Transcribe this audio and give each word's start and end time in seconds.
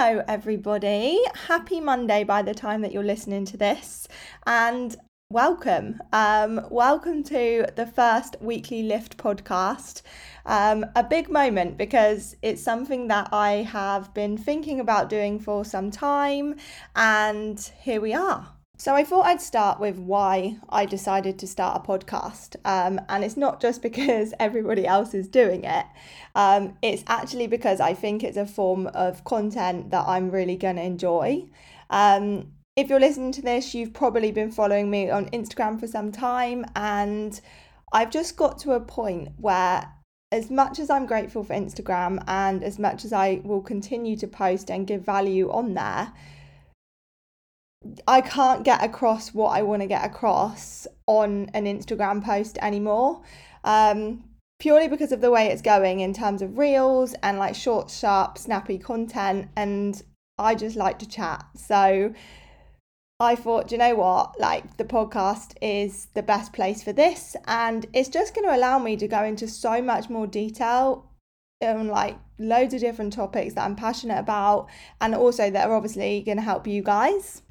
Hello, 0.00 0.22
everybody. 0.28 1.18
Happy 1.48 1.80
Monday 1.80 2.22
by 2.22 2.40
the 2.40 2.54
time 2.54 2.82
that 2.82 2.92
you're 2.92 3.02
listening 3.02 3.44
to 3.46 3.56
this, 3.56 4.06
and 4.46 4.94
welcome. 5.28 6.00
Um, 6.12 6.60
welcome 6.70 7.24
to 7.24 7.66
the 7.74 7.84
first 7.84 8.36
weekly 8.40 8.84
lift 8.84 9.16
podcast. 9.16 10.02
Um, 10.46 10.86
a 10.94 11.02
big 11.02 11.28
moment 11.28 11.78
because 11.78 12.36
it's 12.42 12.62
something 12.62 13.08
that 13.08 13.30
I 13.32 13.66
have 13.72 14.14
been 14.14 14.38
thinking 14.38 14.78
about 14.78 15.10
doing 15.10 15.40
for 15.40 15.64
some 15.64 15.90
time, 15.90 16.54
and 16.94 17.58
here 17.80 18.00
we 18.00 18.14
are. 18.14 18.57
So 18.80 18.94
I 18.94 19.02
thought 19.02 19.26
I'd 19.26 19.40
start 19.40 19.80
with 19.80 19.98
why 19.98 20.56
I 20.68 20.86
decided 20.86 21.36
to 21.40 21.48
start 21.48 21.82
a 21.82 21.86
podcast. 21.86 22.54
Um, 22.64 23.00
and 23.08 23.24
it's 23.24 23.36
not 23.36 23.60
just 23.60 23.82
because 23.88 24.32
everybody 24.38 24.86
else 24.86 25.14
is 25.14 25.26
doing 25.26 25.64
it. 25.64 25.84
Um, 26.36 26.78
it's 26.80 27.02
actually 27.08 27.48
because 27.48 27.80
I 27.80 27.92
think 27.92 28.22
it's 28.22 28.36
a 28.36 28.46
form 28.46 28.86
of 28.94 29.24
content 29.24 29.90
that 29.90 30.04
I'm 30.06 30.30
really 30.30 30.54
going 30.54 30.76
to 30.76 30.82
enjoy. 30.82 31.46
Um, 31.90 32.52
if 32.76 32.88
you're 32.88 33.00
listening 33.00 33.32
to 33.32 33.42
this, 33.42 33.74
you've 33.74 33.92
probably 33.92 34.30
been 34.30 34.52
following 34.52 34.88
me 34.88 35.10
on 35.10 35.28
Instagram 35.30 35.80
for 35.80 35.88
some 35.88 36.12
time. 36.12 36.64
And 36.76 37.40
I've 37.92 38.12
just 38.12 38.36
got 38.36 38.58
to 38.60 38.72
a 38.72 38.80
point 38.80 39.30
where 39.38 39.92
as 40.30 40.52
much 40.52 40.78
as 40.78 40.88
I'm 40.88 41.06
grateful 41.06 41.42
for 41.42 41.54
Instagram 41.54 42.22
and 42.28 42.62
as 42.62 42.78
much 42.78 43.04
as 43.04 43.12
I 43.12 43.40
will 43.42 43.62
continue 43.62 44.14
to 44.18 44.28
post 44.28 44.70
and 44.70 44.86
give 44.86 45.04
value 45.04 45.50
on 45.50 45.74
there, 45.74 46.12
I 48.06 48.20
can't 48.20 48.64
get 48.64 48.82
across 48.82 49.32
what 49.34 49.50
I 49.50 49.62
want 49.62 49.82
to 49.82 49.88
get 49.88 50.04
across 50.04 50.86
on 51.06 51.50
an 51.54 51.64
Instagram 51.64 52.24
post 52.24 52.58
anymore. 52.60 53.22
Um, 53.64 54.24
purely 54.58 54.88
because 54.88 55.12
of 55.12 55.20
the 55.20 55.30
way 55.30 55.46
it's 55.48 55.62
going 55.62 56.00
in 56.00 56.12
terms 56.12 56.42
of 56.42 56.58
reels 56.58 57.14
and 57.22 57.38
like 57.38 57.54
short, 57.54 57.90
sharp, 57.90 58.38
snappy 58.38 58.78
content. 58.78 59.48
And 59.56 60.02
I 60.38 60.54
just 60.54 60.76
like 60.76 60.98
to 61.00 61.08
chat. 61.08 61.44
So 61.54 62.12
I 63.20 63.36
thought, 63.36 63.70
you 63.72 63.78
know 63.78 63.94
what? 63.94 64.38
Like 64.40 64.76
the 64.76 64.84
podcast 64.84 65.54
is 65.62 66.08
the 66.14 66.22
best 66.22 66.52
place 66.52 66.82
for 66.82 66.92
this. 66.92 67.36
And 67.46 67.86
it's 67.92 68.08
just 68.08 68.34
going 68.34 68.46
to 68.48 68.56
allow 68.56 68.78
me 68.78 68.96
to 68.96 69.08
go 69.08 69.22
into 69.22 69.46
so 69.46 69.80
much 69.80 70.10
more 70.10 70.26
detail 70.26 71.04
on 71.60 71.88
like 71.88 72.16
loads 72.38 72.74
of 72.74 72.80
different 72.80 73.12
topics 73.12 73.54
that 73.54 73.64
I'm 73.64 73.76
passionate 73.76 74.18
about 74.18 74.68
and 75.00 75.14
also 75.14 75.50
that 75.50 75.68
are 75.68 75.74
obviously 75.74 76.22
going 76.22 76.38
to 76.38 76.42
help 76.42 76.66
you 76.66 76.82
guys. 76.82 77.42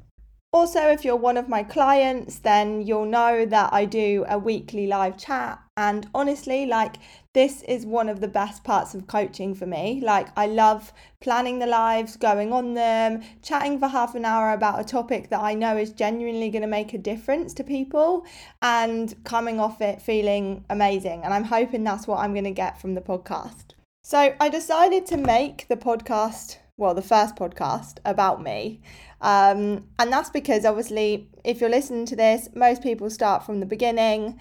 Also, 0.58 0.88
if 0.88 1.05
you're 1.05 1.16
one 1.16 1.38
of 1.38 1.47
my 1.47 1.61
clients, 1.61 2.39
then 2.39 2.81
you'll 2.81 3.05
know 3.05 3.45
that 3.45 3.72
I 3.72 3.86
do 3.86 4.25
a 4.27 4.39
weekly 4.39 4.88
live 4.88 5.16
chat. 5.16 5.59
And 5.77 6.09
honestly, 6.16 6.66
like, 6.66 6.95
this 7.33 7.61
is 7.67 7.86
one 7.86 8.09
of 8.09 8.22
the 8.22 8.27
best 8.27 8.64
parts 8.64 8.95
of 8.95 9.05
coaching 9.05 9.53
for 9.53 9.67
me. 9.67 10.02
Like, 10.03 10.30
I 10.36 10.47
love 10.47 10.91
planning 11.22 11.59
the 11.59 11.67
lives, 11.67 12.17
going 12.17 12.52
on 12.52 12.73
them, 12.73 13.22
chatting 13.44 13.77
for 13.77 13.88
half 13.88 14.16
an 14.16 14.25
hour 14.25 14.52
about 14.52 14.80
a 14.80 14.83
topic 14.83 15.30
that 15.30 15.41
I 15.41 15.53
know 15.53 15.77
is 15.77 15.91
genuinely 15.91 16.49
going 16.49 16.64
to 16.64 16.67
make 16.67 16.95
a 16.95 16.97
difference 16.97 17.53
to 17.53 17.64
people, 17.64 18.25
and 18.64 19.14
coming 19.25 19.59
off 19.59 19.80
it 19.80 20.02
feeling 20.02 20.66
amazing. 20.71 21.21
And 21.23 21.36
I'm 21.36 21.44
hoping 21.44 21.83
that's 21.83 22.08
what 22.08 22.17
I'm 22.17 22.33
going 22.33 22.45
to 22.45 22.61
get 22.66 22.81
from 22.81 22.95
the 22.95 23.02
podcast. 23.02 23.75
So, 24.03 24.33
I 24.39 24.49
decided 24.49 25.05
to 25.05 25.17
make 25.17 25.67
the 25.67 25.77
podcast 25.77 26.58
well, 26.77 26.94
the 26.94 27.02
first 27.02 27.36
podcast 27.36 27.97
about 28.05 28.42
me. 28.42 28.80
Um, 29.22 29.86
and 30.00 30.12
that's 30.12 30.30
because 30.30 30.66
obviously, 30.66 31.30
if 31.44 31.62
you're 31.62 31.70
listening 31.70 32.06
to 32.08 32.16
this, 32.16 32.50
most 32.56 32.84
people 32.84 33.10
start 33.10 33.46
from 33.46 33.60
the 33.60 33.66
beginning. 33.66 34.40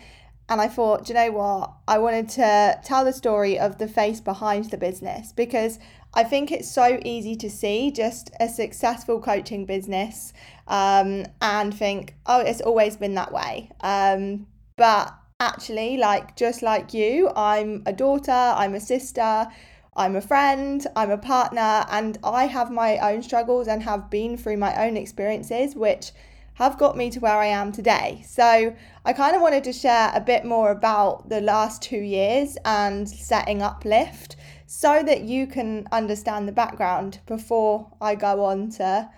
And 0.48 0.60
I 0.60 0.68
thought, 0.68 1.08
you 1.08 1.14
know 1.14 1.32
what? 1.32 1.72
I 1.88 1.98
wanted 1.98 2.28
to 2.30 2.78
tell 2.84 3.04
the 3.04 3.12
story 3.12 3.58
of 3.58 3.78
the 3.78 3.88
face 3.88 4.20
behind 4.20 4.70
the 4.70 4.76
business 4.76 5.32
because 5.32 5.80
I 6.14 6.22
think 6.22 6.52
it's 6.52 6.70
so 6.70 7.00
easy 7.04 7.34
to 7.36 7.50
see 7.50 7.90
just 7.90 8.30
a 8.38 8.48
successful 8.48 9.20
coaching 9.20 9.66
business 9.66 10.32
um, 10.68 11.26
and 11.40 11.74
think, 11.74 12.14
oh, 12.26 12.40
it's 12.40 12.60
always 12.60 12.96
been 12.96 13.14
that 13.14 13.32
way. 13.32 13.70
Um, 13.80 14.46
but 14.76 15.12
actually, 15.40 15.96
like, 15.96 16.36
just 16.36 16.62
like 16.62 16.94
you, 16.94 17.30
I'm 17.34 17.82
a 17.84 17.92
daughter, 17.92 18.30
I'm 18.30 18.74
a 18.74 18.80
sister 18.80 19.48
I'm 19.96 20.14
a 20.14 20.20
friend, 20.20 20.86
I'm 20.94 21.10
a 21.10 21.16
partner, 21.16 21.86
and 21.90 22.18
I 22.22 22.44
have 22.44 22.70
my 22.70 22.98
own 22.98 23.22
struggles 23.22 23.66
and 23.66 23.82
have 23.82 24.10
been 24.10 24.36
through 24.36 24.58
my 24.58 24.86
own 24.86 24.96
experiences, 24.96 25.74
which 25.74 26.12
have 26.54 26.78
got 26.78 26.96
me 26.96 27.10
to 27.10 27.20
where 27.20 27.38
I 27.38 27.46
am 27.46 27.72
today. 27.72 28.22
So, 28.26 28.74
I 29.04 29.12
kind 29.14 29.34
of 29.34 29.40
wanted 29.40 29.64
to 29.64 29.72
share 29.72 30.10
a 30.14 30.20
bit 30.20 30.44
more 30.44 30.70
about 30.70 31.30
the 31.30 31.40
last 31.40 31.80
two 31.80 31.98
years 31.98 32.58
and 32.64 33.08
setting 33.08 33.62
up 33.62 33.84
Lift 33.86 34.36
so 34.66 35.02
that 35.02 35.22
you 35.22 35.46
can 35.46 35.86
understand 35.90 36.46
the 36.46 36.52
background 36.52 37.20
before 37.26 37.90
I 38.00 38.16
go 38.16 38.44
on 38.44 38.70
to 38.72 39.08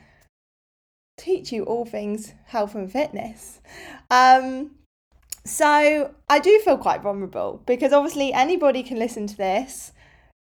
teach 1.17 1.53
you 1.53 1.65
all 1.65 1.85
things 1.85 2.35
health 2.47 2.77
and 2.77 2.91
fitness. 2.91 3.61
Um, 4.13 4.77
so, 5.45 6.15
I 6.29 6.39
do 6.39 6.61
feel 6.61 6.79
quite 6.79 7.03
vulnerable 7.03 7.63
because 7.67 7.93
obviously 7.93 8.33
anybody 8.33 8.85
can 8.85 8.99
listen 8.99 9.27
to 9.27 9.37
this 9.37 9.93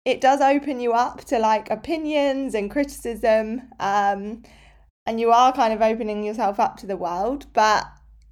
it 0.06 0.22
does 0.22 0.42
open 0.42 0.80
you 0.80 0.94
up 0.94 1.24
to 1.26 1.40
like 1.40 1.70
opinions 1.70 2.54
and 2.56 2.72
criticism 2.72 3.62
um, 3.80 4.44
and 5.06 5.20
you 5.20 5.32
are 5.32 5.54
kind 5.54 5.74
of 5.74 5.82
opening 5.82 6.24
yourself 6.24 6.60
up 6.60 6.78
to 6.78 6.88
the 6.88 6.98
world. 6.98 7.46
But 7.54 7.86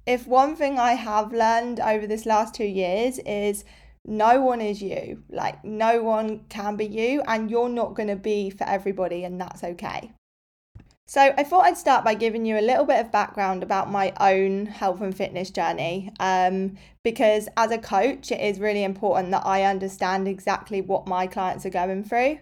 if 0.06 0.26
one 0.26 0.56
thing 0.56 0.78
i 0.78 0.92
have 0.92 1.32
learned 1.32 1.80
over 1.80 2.06
this 2.06 2.24
last 2.24 2.54
two 2.54 2.64
years 2.64 3.18
is 3.20 3.64
no 4.04 4.40
one 4.40 4.60
is 4.60 4.80
you. 4.80 5.22
Like 5.28 5.62
no 5.64 6.02
one 6.02 6.44
can 6.48 6.76
be 6.76 6.86
you 6.86 7.22
and 7.26 7.50
you're 7.50 7.68
not 7.68 7.94
going 7.94 8.08
to 8.08 8.16
be 8.16 8.50
for 8.50 8.64
everybody 8.64 9.24
and 9.24 9.40
that's 9.40 9.62
okay 9.62 10.12
so, 11.10 11.32
I 11.38 11.42
thought 11.42 11.64
I'd 11.64 11.78
start 11.78 12.04
by 12.04 12.12
giving 12.12 12.44
you 12.44 12.58
a 12.58 12.60
little 12.60 12.84
bit 12.84 13.00
of 13.00 13.10
background 13.10 13.62
about 13.62 13.90
my 13.90 14.12
own 14.20 14.66
health 14.66 15.00
and 15.00 15.16
fitness 15.16 15.48
journey. 15.48 16.12
Um, 16.20 16.76
because 17.02 17.48
as 17.56 17.70
a 17.70 17.78
coach, 17.78 18.30
it 18.30 18.42
is 18.42 18.60
really 18.60 18.84
important 18.84 19.30
that 19.30 19.46
I 19.46 19.62
understand 19.62 20.28
exactly 20.28 20.82
what 20.82 21.06
my 21.06 21.26
clients 21.26 21.64
are 21.64 21.70
going 21.70 22.04
through. 22.04 22.40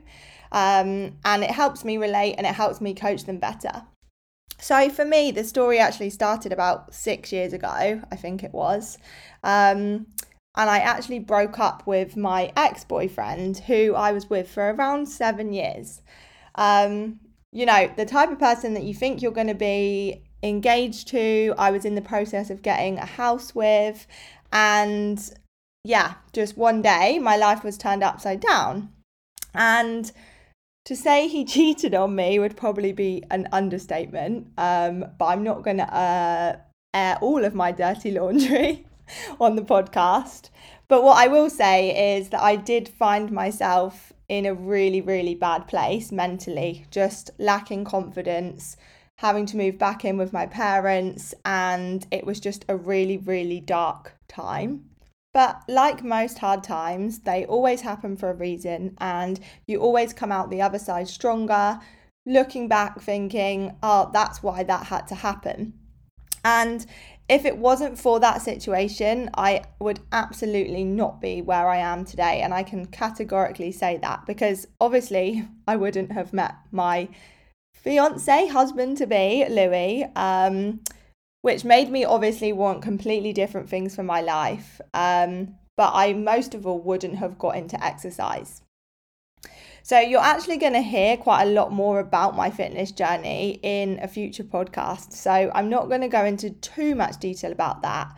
Um, 0.50 1.16
and 1.24 1.44
it 1.44 1.52
helps 1.52 1.84
me 1.84 1.96
relate 1.96 2.34
and 2.38 2.44
it 2.44 2.56
helps 2.56 2.80
me 2.80 2.92
coach 2.92 3.22
them 3.22 3.38
better. 3.38 3.84
So, 4.58 4.90
for 4.90 5.04
me, 5.04 5.30
the 5.30 5.44
story 5.44 5.78
actually 5.78 6.10
started 6.10 6.52
about 6.52 6.92
six 6.92 7.30
years 7.32 7.52
ago, 7.52 8.02
I 8.10 8.16
think 8.16 8.42
it 8.42 8.52
was. 8.52 8.98
Um, 9.44 10.06
and 10.56 10.70
I 10.70 10.78
actually 10.78 11.20
broke 11.20 11.60
up 11.60 11.86
with 11.86 12.16
my 12.16 12.52
ex 12.56 12.82
boyfriend, 12.82 13.58
who 13.58 13.94
I 13.94 14.10
was 14.10 14.28
with 14.28 14.50
for 14.50 14.72
around 14.72 15.06
seven 15.06 15.52
years. 15.52 16.02
Um, 16.56 17.20
you 17.56 17.64
know, 17.64 17.90
the 17.96 18.04
type 18.04 18.30
of 18.30 18.38
person 18.38 18.74
that 18.74 18.82
you 18.82 18.92
think 18.92 19.22
you're 19.22 19.32
going 19.32 19.46
to 19.46 19.54
be 19.54 20.22
engaged 20.42 21.08
to. 21.08 21.54
I 21.56 21.70
was 21.70 21.86
in 21.86 21.94
the 21.94 22.02
process 22.02 22.50
of 22.50 22.60
getting 22.60 22.98
a 22.98 23.06
house 23.06 23.54
with. 23.54 24.06
And 24.52 25.18
yeah, 25.82 26.16
just 26.34 26.58
one 26.58 26.82
day 26.82 27.18
my 27.18 27.38
life 27.38 27.64
was 27.64 27.78
turned 27.78 28.02
upside 28.04 28.40
down. 28.40 28.90
And 29.54 30.12
to 30.84 30.94
say 30.94 31.28
he 31.28 31.44
cheated 31.54 31.94
on 31.94 32.14
me 32.14 32.38
would 32.38 32.58
probably 32.58 32.92
be 32.92 33.24
an 33.30 33.48
understatement. 33.52 34.48
Um, 34.58 35.06
but 35.18 35.24
I'm 35.24 35.42
not 35.42 35.62
going 35.62 35.78
to 35.78 35.94
uh, 35.94 36.56
air 36.92 37.16
all 37.22 37.42
of 37.42 37.54
my 37.54 37.72
dirty 37.72 38.10
laundry 38.18 38.86
on 39.40 39.56
the 39.56 39.62
podcast. 39.62 40.50
But 40.88 41.02
what 41.02 41.16
I 41.16 41.28
will 41.28 41.48
say 41.48 42.16
is 42.18 42.28
that 42.28 42.42
I 42.42 42.56
did 42.56 42.86
find 42.86 43.32
myself 43.32 44.12
in 44.28 44.46
a 44.46 44.54
really, 44.54 45.00
really 45.00 45.34
bad 45.34 45.66
place 45.66 46.10
mentally, 46.10 46.86
just 46.90 47.30
lacking 47.38 47.84
confidence, 47.84 48.76
having 49.16 49.46
to 49.46 49.56
move 49.56 49.78
back 49.78 50.04
in 50.04 50.16
with 50.16 50.32
my 50.32 50.46
parents, 50.46 51.34
and 51.44 52.06
it 52.10 52.26
was 52.26 52.40
just 52.40 52.64
a 52.68 52.76
really, 52.76 53.18
really 53.18 53.60
dark 53.60 54.14
time. 54.28 54.84
But 55.32 55.62
like 55.68 56.02
most 56.02 56.38
hard 56.38 56.64
times, 56.64 57.20
they 57.20 57.44
always 57.44 57.82
happen 57.82 58.16
for 58.16 58.30
a 58.30 58.34
reason, 58.34 58.96
and 58.98 59.38
you 59.66 59.80
always 59.80 60.12
come 60.12 60.32
out 60.32 60.50
the 60.50 60.62
other 60.62 60.78
side 60.78 61.08
stronger, 61.08 61.78
looking 62.24 62.68
back 62.68 63.00
thinking, 63.00 63.76
oh, 63.82 64.10
that's 64.12 64.42
why 64.42 64.62
that 64.64 64.86
had 64.86 65.06
to 65.08 65.14
happen. 65.14 65.74
And 66.44 66.86
if 67.28 67.44
it 67.44 67.58
wasn't 67.58 67.98
for 67.98 68.20
that 68.20 68.42
situation, 68.42 69.30
I 69.34 69.64
would 69.80 70.00
absolutely 70.12 70.84
not 70.84 71.20
be 71.20 71.42
where 71.42 71.68
I 71.68 71.78
am 71.78 72.04
today. 72.04 72.42
And 72.42 72.54
I 72.54 72.62
can 72.62 72.86
categorically 72.86 73.72
say 73.72 73.98
that 73.98 74.26
because 74.26 74.68
obviously 74.80 75.46
I 75.66 75.76
wouldn't 75.76 76.12
have 76.12 76.32
met 76.32 76.54
my 76.70 77.08
fiance, 77.74 78.46
husband 78.48 78.96
to 78.98 79.06
be, 79.06 79.44
Louis, 79.48 80.06
um, 80.14 80.80
which 81.42 81.64
made 81.64 81.90
me 81.90 82.04
obviously 82.04 82.52
want 82.52 82.82
completely 82.82 83.32
different 83.32 83.68
things 83.68 83.94
for 83.94 84.02
my 84.02 84.20
life. 84.20 84.80
Um, 84.94 85.56
but 85.76 85.92
I 85.94 86.12
most 86.12 86.54
of 86.54 86.66
all 86.66 86.80
wouldn't 86.80 87.16
have 87.16 87.38
got 87.38 87.56
into 87.56 87.82
exercise. 87.84 88.62
So 89.86 90.00
you're 90.00 90.18
actually 90.18 90.56
going 90.56 90.72
to 90.72 90.80
hear 90.80 91.16
quite 91.16 91.44
a 91.44 91.46
lot 91.46 91.70
more 91.70 92.00
about 92.00 92.34
my 92.34 92.50
fitness 92.50 92.90
journey 92.90 93.60
in 93.62 94.00
a 94.02 94.08
future 94.08 94.42
podcast. 94.42 95.12
So 95.12 95.30
I'm 95.54 95.70
not 95.70 95.86
going 95.88 96.00
to 96.00 96.08
go 96.08 96.24
into 96.24 96.50
too 96.50 96.96
much 96.96 97.20
detail 97.20 97.52
about 97.52 97.82
that. 97.82 98.12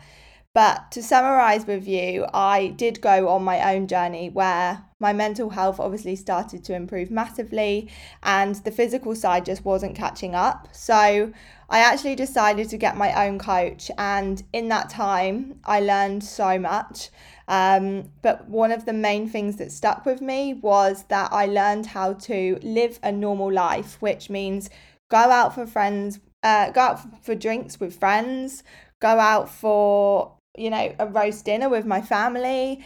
But 0.55 0.89
to 0.93 1.03
summarize 1.03 1.67
with 1.67 1.87
you, 1.87 2.25
I 2.33 2.69
did 2.69 3.01
go 3.01 3.29
on 3.29 3.43
my 3.43 3.75
own 3.75 3.85
journey 3.85 4.31
where 4.31 4.83
my 4.99 5.13
mental 5.13 5.51
health 5.51 5.79
obviously 5.79 6.15
started 6.15 6.63
to 6.63 6.73
improve 6.73 7.11
massively 7.11 7.87
and 8.23 8.55
the 8.55 8.71
physical 8.71 9.13
side 9.15 9.45
just 9.45 9.63
wasn't 9.63 9.95
catching 9.95 10.33
up. 10.33 10.69
So 10.71 11.31
I 11.69 11.79
actually 11.79 12.15
decided 12.15 12.67
to 12.69 12.77
get 12.77 12.97
my 12.97 13.27
own 13.27 13.37
coach, 13.37 13.91
and 13.95 14.41
in 14.53 14.69
that 14.69 14.89
time, 14.89 15.59
I 15.63 15.81
learned 15.81 16.23
so 16.23 16.57
much. 16.57 17.09
Um, 17.49 18.11
but 18.21 18.47
one 18.47 18.71
of 18.71 18.85
the 18.85 18.93
main 18.93 19.27
things 19.27 19.57
that 19.57 19.71
stuck 19.71 20.05
with 20.05 20.21
me 20.21 20.53
was 20.53 21.03
that 21.09 21.33
I 21.33 21.47
learned 21.47 21.87
how 21.87 22.13
to 22.13 22.57
live 22.61 22.99
a 23.03 23.11
normal 23.11 23.51
life, 23.51 23.97
which 23.99 24.29
means 24.29 24.69
go 25.09 25.17
out 25.17 25.53
for 25.55 25.65
friends, 25.65 26.19
uh, 26.43 26.69
go 26.71 26.81
out 26.81 27.25
for 27.25 27.35
drinks 27.35 27.79
with 27.79 27.99
friends, 27.99 28.63
go 29.01 29.19
out 29.19 29.49
for 29.49 30.33
you 30.59 30.69
know, 30.69 30.93
a 30.99 31.07
roast 31.07 31.45
dinner 31.45 31.69
with 31.69 31.85
my 31.85 32.01
family, 32.01 32.83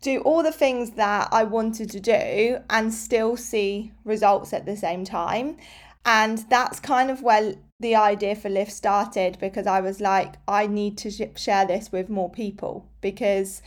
do 0.00 0.20
all 0.20 0.42
the 0.42 0.52
things 0.52 0.92
that 0.92 1.28
I 1.32 1.44
wanted 1.44 1.90
to 1.90 2.00
do 2.00 2.58
and 2.70 2.92
still 2.92 3.36
see 3.36 3.92
results 4.04 4.52
at 4.52 4.66
the 4.66 4.76
same 4.76 5.04
time. 5.04 5.58
And 6.04 6.38
that's 6.48 6.80
kind 6.80 7.10
of 7.10 7.22
where 7.22 7.54
the 7.78 7.94
idea 7.94 8.34
for 8.34 8.48
Lift 8.48 8.72
started 8.72 9.38
because 9.38 9.66
I 9.66 9.80
was 9.80 10.00
like, 10.00 10.34
I 10.48 10.66
need 10.66 10.96
to 10.98 11.10
sh- 11.10 11.22
share 11.36 11.66
this 11.66 11.92
with 11.92 12.08
more 12.08 12.30
people 12.30 12.88
because, 13.00 13.62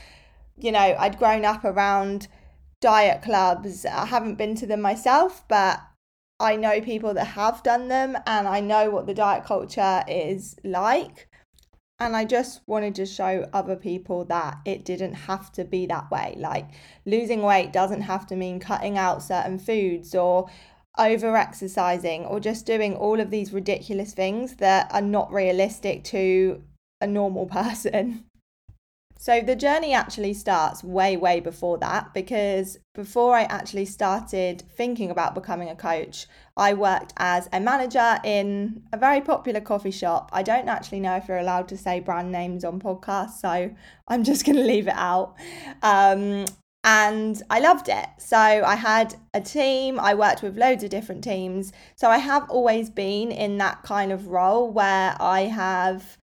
you 0.57 0.71
know, 0.71 0.95
I'd 0.97 1.19
grown 1.19 1.45
up 1.45 1.63
around 1.63 2.27
diet 2.81 3.21
clubs. 3.21 3.85
I 3.85 4.05
haven't 4.05 4.35
been 4.37 4.55
to 4.55 4.65
them 4.65 4.81
myself, 4.81 5.47
but 5.47 5.79
I 6.39 6.55
know 6.55 6.81
people 6.81 7.13
that 7.13 7.25
have 7.25 7.61
done 7.63 7.87
them 7.87 8.17
and 8.25 8.47
I 8.47 8.61
know 8.61 8.89
what 8.89 9.05
the 9.05 9.13
diet 9.13 9.45
culture 9.45 10.03
is 10.07 10.55
like. 10.63 11.27
And 12.01 12.15
I 12.15 12.23
just 12.23 12.61
wanted 12.65 12.95
to 12.95 13.05
show 13.05 13.47
other 13.51 13.75
people 13.75 14.23
that 14.25 14.59
it 14.63 14.85
didn't 14.85 15.15
have 15.15 15.51
to 15.51 15.65
be 15.65 15.85
that 15.87 16.09
way. 16.09 16.33
Like 16.37 16.69
losing 17.05 17.41
weight 17.41 17.73
doesn't 17.73 18.01
have 18.01 18.25
to 18.27 18.37
mean 18.37 18.59
cutting 18.59 18.97
out 18.97 19.21
certain 19.21 19.59
foods 19.59 20.15
or 20.15 20.49
over 20.97 21.35
exercising 21.35 22.25
or 22.25 22.39
just 22.39 22.65
doing 22.65 22.95
all 22.95 23.19
of 23.19 23.31
these 23.31 23.53
ridiculous 23.53 24.13
things 24.13 24.55
that 24.55 24.89
are 24.93 25.01
not 25.01 25.31
realistic 25.31 26.03
to 26.05 26.63
a 27.01 27.07
normal 27.07 27.45
person. 27.59 28.25
So 29.21 29.41
the 29.41 29.55
journey 29.55 29.93
actually 29.93 30.33
starts 30.33 30.81
way, 30.81 31.17
way 31.17 31.41
before 31.41 31.77
that 31.79 32.13
because 32.13 32.77
before 32.95 33.35
I 33.35 33.41
actually 33.43 33.83
started 33.83 34.63
thinking 34.77 35.11
about 35.11 35.35
becoming 35.35 35.67
a 35.67 35.75
coach, 35.75 36.25
I 36.55 36.73
worked 36.73 37.11
as 37.17 37.49
a 37.51 37.59
manager 37.59 38.17
in 38.23 38.83
a 38.93 38.97
very 38.97 39.19
popular 39.19 39.59
coffee 39.59 39.91
shop. 39.91 40.29
I 40.31 40.41
don't 40.41 40.69
actually 40.69 41.01
know 41.01 41.17
if 41.17 41.27
you're 41.27 41.37
allowed 41.37 41.67
to 41.67 41.77
say 41.77 41.99
brand 41.99 42.31
names 42.31 42.63
on 42.63 42.79
podcasts, 42.79 43.41
so 43.41 43.75
I'm 44.07 44.23
just 44.23 44.45
going 44.45 44.55
to 44.55 44.63
leave 44.63 44.87
it 44.87 44.95
out. 44.95 45.35
Um, 45.83 46.45
and 46.83 47.41
I 47.49 47.59
loved 47.59 47.89
it. 47.89 48.07
So 48.17 48.37
I 48.37 48.75
had 48.75 49.15
a 49.33 49.41
team, 49.41 49.99
I 49.99 50.13
worked 50.13 50.41
with 50.41 50.57
loads 50.57 50.83
of 50.83 50.89
different 50.89 51.23
teams. 51.23 51.73
So 51.95 52.09
I 52.09 52.17
have 52.17 52.49
always 52.49 52.89
been 52.89 53.31
in 53.31 53.57
that 53.57 53.83
kind 53.83 54.11
of 54.11 54.27
role 54.27 54.71
where 54.71 55.15
I 55.19 55.41
have 55.41 56.17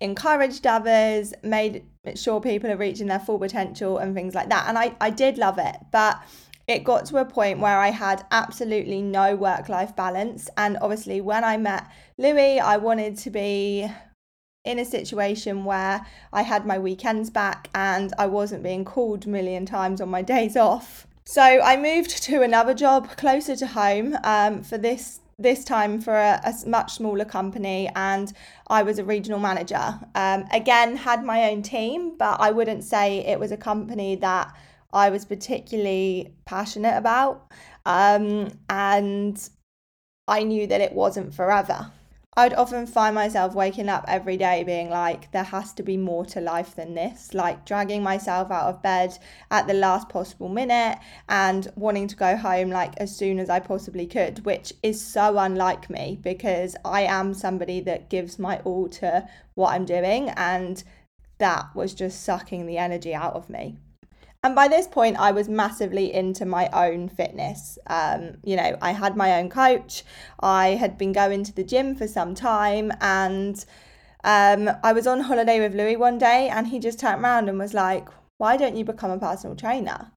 encouraged 0.00 0.66
others, 0.66 1.32
made 1.42 1.84
sure 2.14 2.40
people 2.40 2.70
are 2.70 2.76
reaching 2.76 3.06
their 3.06 3.18
full 3.18 3.38
potential 3.38 3.98
and 3.98 4.14
things 4.14 4.34
like 4.34 4.50
that. 4.50 4.66
And 4.68 4.78
I, 4.78 4.94
I 5.00 5.10
did 5.10 5.38
love 5.38 5.58
it. 5.58 5.76
But 5.90 6.20
it 6.66 6.84
got 6.84 7.06
to 7.06 7.16
a 7.16 7.24
point 7.24 7.58
where 7.58 7.78
I 7.78 7.90
had 7.90 8.24
absolutely 8.30 9.02
no 9.02 9.34
work 9.34 9.68
life 9.68 9.96
balance. 9.96 10.48
And 10.56 10.78
obviously, 10.80 11.20
when 11.20 11.42
I 11.42 11.56
met 11.56 11.90
Louis, 12.16 12.60
I 12.60 12.76
wanted 12.76 13.16
to 13.18 13.30
be 13.30 13.90
in 14.64 14.78
a 14.78 14.84
situation 14.84 15.64
where 15.64 16.06
I 16.32 16.42
had 16.42 16.66
my 16.66 16.78
weekends 16.78 17.30
back 17.30 17.68
and 17.74 18.12
I 18.18 18.26
wasn't 18.26 18.62
being 18.62 18.84
called 18.84 19.26
a 19.26 19.28
million 19.28 19.64
times 19.64 20.00
on 20.00 20.10
my 20.10 20.22
days 20.22 20.56
off. 20.56 21.06
So 21.24 21.42
I 21.42 21.76
moved 21.76 22.22
to 22.24 22.42
another 22.42 22.74
job 22.74 23.16
closer 23.16 23.56
to 23.56 23.66
home 23.66 24.16
um, 24.24 24.62
for 24.62 24.78
this 24.78 25.20
this 25.38 25.64
time 25.64 26.02
for 26.02 26.14
a, 26.14 26.38
a, 26.44 26.68
much 26.68 26.92
smaller 26.92 27.24
company 27.24 27.88
and 27.96 28.30
I 28.66 28.82
was 28.82 28.98
a 28.98 29.04
regional 29.04 29.38
manager. 29.38 29.98
Um, 30.14 30.44
again, 30.52 30.96
had 30.96 31.24
my 31.24 31.50
own 31.50 31.62
team, 31.62 32.18
but 32.18 32.38
I 32.40 32.50
wouldn't 32.50 32.84
say 32.84 33.20
it 33.20 33.40
was 33.40 33.50
a 33.50 33.56
company 33.56 34.16
that 34.16 34.54
I 34.92 35.08
was 35.08 35.24
particularly 35.24 36.34
passionate 36.44 36.94
about. 36.94 37.50
Um, 37.86 38.52
and 38.68 39.48
I 40.28 40.42
knew 40.42 40.66
that 40.66 40.82
it 40.82 40.92
wasn't 40.92 41.32
forever. 41.32 41.90
I'd 42.36 42.54
often 42.54 42.86
find 42.86 43.14
myself 43.14 43.56
waking 43.56 43.88
up 43.88 44.04
every 44.06 44.36
day 44.36 44.62
being 44.62 44.88
like, 44.88 45.32
there 45.32 45.42
has 45.42 45.72
to 45.74 45.82
be 45.82 45.96
more 45.96 46.24
to 46.26 46.40
life 46.40 46.76
than 46.76 46.94
this, 46.94 47.34
like 47.34 47.66
dragging 47.66 48.04
myself 48.04 48.52
out 48.52 48.68
of 48.68 48.82
bed 48.82 49.18
at 49.50 49.66
the 49.66 49.74
last 49.74 50.08
possible 50.08 50.48
minute 50.48 50.98
and 51.28 51.72
wanting 51.74 52.06
to 52.06 52.14
go 52.14 52.36
home 52.36 52.70
like 52.70 52.94
as 52.98 53.14
soon 53.14 53.40
as 53.40 53.50
I 53.50 53.58
possibly 53.58 54.06
could, 54.06 54.44
which 54.44 54.72
is 54.80 55.04
so 55.04 55.38
unlike 55.38 55.90
me 55.90 56.20
because 56.22 56.76
I 56.84 57.02
am 57.02 57.34
somebody 57.34 57.80
that 57.80 58.08
gives 58.08 58.38
my 58.38 58.60
all 58.60 58.88
to 58.90 59.28
what 59.54 59.72
I'm 59.72 59.84
doing, 59.84 60.30
and 60.30 60.82
that 61.38 61.74
was 61.74 61.94
just 61.94 62.22
sucking 62.22 62.66
the 62.66 62.78
energy 62.78 63.12
out 63.12 63.34
of 63.34 63.50
me. 63.50 63.78
And 64.42 64.54
by 64.54 64.68
this 64.68 64.88
point, 64.88 65.18
I 65.18 65.32
was 65.32 65.50
massively 65.50 66.12
into 66.14 66.46
my 66.46 66.70
own 66.72 67.10
fitness. 67.10 67.78
Um, 67.86 68.38
you 68.42 68.56
know, 68.56 68.76
I 68.80 68.92
had 68.92 69.14
my 69.14 69.38
own 69.38 69.50
coach, 69.50 70.02
I 70.40 70.68
had 70.68 70.96
been 70.96 71.12
going 71.12 71.44
to 71.44 71.54
the 71.54 71.64
gym 71.64 71.94
for 71.94 72.08
some 72.08 72.34
time, 72.34 72.90
and 73.02 73.62
um, 74.24 74.70
I 74.82 74.92
was 74.94 75.06
on 75.06 75.20
holiday 75.20 75.60
with 75.60 75.74
Louis 75.74 75.96
one 75.96 76.16
day, 76.16 76.48
and 76.48 76.66
he 76.68 76.78
just 76.78 76.98
turned 76.98 77.22
around 77.22 77.50
and 77.50 77.58
was 77.58 77.74
like, 77.74 78.08
Why 78.38 78.56
don't 78.56 78.76
you 78.76 78.84
become 78.84 79.10
a 79.10 79.18
personal 79.18 79.56
trainer? 79.56 80.10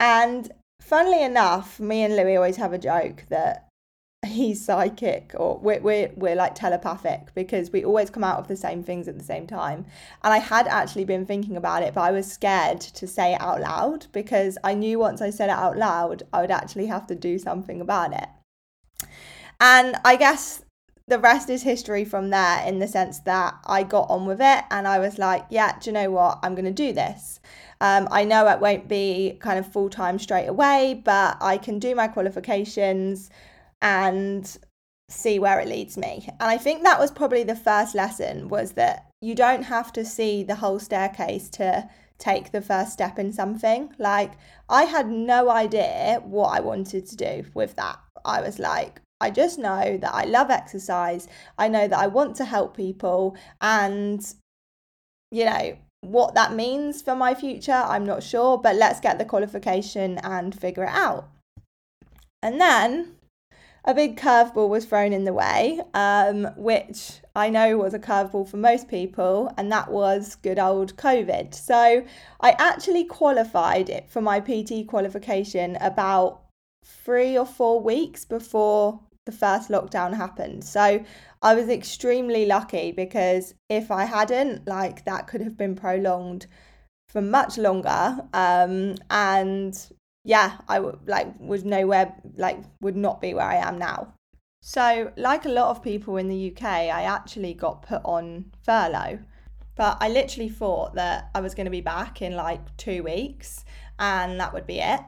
And 0.00 0.50
funnily 0.80 1.22
enough, 1.22 1.78
me 1.78 2.02
and 2.02 2.16
Louis 2.16 2.36
always 2.36 2.56
have 2.56 2.72
a 2.72 2.78
joke 2.78 3.24
that 3.28 3.68
he's 4.24 4.64
psychic 4.64 5.32
or 5.36 5.58
we're, 5.58 5.80
we're, 5.80 6.10
we're 6.14 6.36
like 6.36 6.54
telepathic 6.54 7.34
because 7.34 7.72
we 7.72 7.84
always 7.84 8.08
come 8.08 8.22
out 8.22 8.38
of 8.38 8.46
the 8.46 8.56
same 8.56 8.82
things 8.82 9.08
at 9.08 9.18
the 9.18 9.24
same 9.24 9.46
time. 9.48 9.84
And 10.22 10.32
i 10.32 10.38
had 10.38 10.68
actually 10.68 11.04
been 11.04 11.26
thinking 11.26 11.56
about 11.56 11.82
it 11.82 11.94
but 11.94 12.02
i 12.02 12.12
was 12.12 12.30
scared 12.30 12.80
to 12.80 13.06
say 13.06 13.34
it 13.34 13.40
out 13.40 13.60
loud 13.60 14.06
because 14.12 14.58
i 14.62 14.74
knew 14.74 14.98
once 14.98 15.20
i 15.20 15.30
said 15.30 15.48
it 15.48 15.58
out 15.58 15.76
loud 15.76 16.22
i 16.32 16.40
would 16.40 16.52
actually 16.52 16.86
have 16.86 17.06
to 17.08 17.14
do 17.14 17.38
something 17.38 17.80
about 17.80 18.12
it. 18.12 18.28
And 19.60 19.96
i 20.04 20.14
guess 20.14 20.64
the 21.08 21.18
rest 21.18 21.50
is 21.50 21.64
history 21.64 22.04
from 22.04 22.30
there 22.30 22.64
in 22.64 22.78
the 22.78 22.86
sense 22.86 23.18
that 23.20 23.54
i 23.66 23.82
got 23.82 24.08
on 24.08 24.24
with 24.24 24.40
it 24.40 24.64
and 24.70 24.86
i 24.86 25.00
was 25.00 25.18
like 25.18 25.44
yeah 25.50 25.76
do 25.80 25.90
you 25.90 25.94
know 25.94 26.10
what? 26.10 26.38
I'm 26.44 26.54
going 26.54 26.64
to 26.64 26.70
do 26.70 26.92
this. 26.92 27.40
Um, 27.80 28.06
I 28.12 28.22
know 28.22 28.46
it 28.46 28.60
won't 28.60 28.86
be 28.86 29.36
kind 29.40 29.58
of 29.58 29.66
full 29.66 29.90
time 29.90 30.20
straight 30.20 30.46
away, 30.46 31.02
but 31.04 31.36
I 31.40 31.58
can 31.58 31.80
do 31.80 31.96
my 31.96 32.06
qualifications 32.06 33.28
and 33.82 34.56
see 35.10 35.38
where 35.38 35.60
it 35.60 35.68
leads 35.68 35.98
me. 35.98 36.26
And 36.40 36.48
I 36.50 36.56
think 36.56 36.82
that 36.82 36.98
was 36.98 37.10
probably 37.10 37.42
the 37.42 37.56
first 37.56 37.94
lesson 37.94 38.48
was 38.48 38.72
that 38.72 39.10
you 39.20 39.34
don't 39.34 39.64
have 39.64 39.92
to 39.92 40.04
see 40.04 40.42
the 40.42 40.54
whole 40.54 40.78
staircase 40.78 41.50
to 41.50 41.88
take 42.18 42.52
the 42.52 42.62
first 42.62 42.92
step 42.92 43.18
in 43.18 43.32
something. 43.32 43.92
Like 43.98 44.32
I 44.68 44.84
had 44.84 45.08
no 45.08 45.50
idea 45.50 46.20
what 46.24 46.56
I 46.56 46.60
wanted 46.60 47.06
to 47.06 47.16
do 47.16 47.44
with 47.52 47.76
that. 47.76 47.98
I 48.24 48.40
was 48.40 48.58
like, 48.58 49.00
I 49.20 49.30
just 49.30 49.58
know 49.58 49.98
that 49.98 50.14
I 50.14 50.24
love 50.24 50.50
exercise. 50.50 51.28
I 51.58 51.68
know 51.68 51.86
that 51.88 51.98
I 51.98 52.06
want 52.06 52.36
to 52.36 52.44
help 52.44 52.76
people 52.76 53.36
and 53.60 54.24
you 55.30 55.46
know, 55.46 55.76
what 56.02 56.34
that 56.34 56.52
means 56.52 57.00
for 57.00 57.16
my 57.16 57.34
future, 57.34 57.72
I'm 57.72 58.04
not 58.04 58.22
sure, 58.22 58.58
but 58.58 58.76
let's 58.76 59.00
get 59.00 59.18
the 59.18 59.24
qualification 59.24 60.18
and 60.18 60.54
figure 60.54 60.84
it 60.84 60.90
out. 60.90 61.30
And 62.42 62.60
then 62.60 63.16
a 63.84 63.94
big 63.94 64.16
curveball 64.16 64.68
was 64.68 64.84
thrown 64.84 65.12
in 65.12 65.24
the 65.24 65.32
way, 65.32 65.80
um, 65.94 66.44
which 66.56 67.20
I 67.34 67.50
know 67.50 67.76
was 67.78 67.94
a 67.94 67.98
curveball 67.98 68.48
for 68.48 68.56
most 68.56 68.88
people, 68.88 69.52
and 69.56 69.72
that 69.72 69.90
was 69.90 70.36
good 70.36 70.58
old 70.58 70.96
COVID. 70.96 71.54
So 71.54 72.04
I 72.40 72.50
actually 72.58 73.04
qualified 73.04 73.88
it 73.88 74.08
for 74.08 74.20
my 74.20 74.38
PT 74.38 74.86
qualification 74.86 75.76
about 75.80 76.42
three 76.84 77.36
or 77.36 77.46
four 77.46 77.80
weeks 77.80 78.24
before 78.24 79.00
the 79.24 79.32
first 79.32 79.68
lockdown 79.68 80.14
happened. 80.14 80.64
So 80.64 81.04
I 81.42 81.54
was 81.54 81.68
extremely 81.68 82.46
lucky 82.46 82.92
because 82.92 83.54
if 83.68 83.90
I 83.90 84.04
hadn't, 84.04 84.66
like, 84.66 85.04
that 85.06 85.26
could 85.26 85.40
have 85.40 85.56
been 85.56 85.74
prolonged 85.74 86.46
for 87.08 87.20
much 87.20 87.58
longer. 87.58 88.16
Um, 88.32 88.96
and 89.10 89.76
yeah, 90.24 90.58
I 90.68 90.80
would 90.80 91.00
like 91.06 91.38
was 91.40 91.64
nowhere 91.64 92.14
like 92.36 92.58
would 92.80 92.96
not 92.96 93.20
be 93.20 93.34
where 93.34 93.46
I 93.46 93.56
am 93.56 93.78
now. 93.78 94.14
So, 94.60 95.10
like 95.16 95.44
a 95.44 95.48
lot 95.48 95.70
of 95.70 95.82
people 95.82 96.16
in 96.16 96.28
the 96.28 96.52
UK, 96.52 96.62
I 96.62 97.02
actually 97.02 97.52
got 97.52 97.82
put 97.82 98.00
on 98.04 98.52
furlough. 98.62 99.18
But 99.74 99.96
I 100.00 100.08
literally 100.08 100.50
thought 100.50 100.94
that 100.94 101.30
I 101.34 101.40
was 101.40 101.54
going 101.54 101.64
to 101.64 101.70
be 101.70 101.80
back 101.80 102.22
in 102.22 102.36
like 102.36 102.76
two 102.76 103.02
weeks 103.02 103.64
and 103.98 104.38
that 104.38 104.52
would 104.52 104.66
be 104.66 104.78
it. 104.78 105.00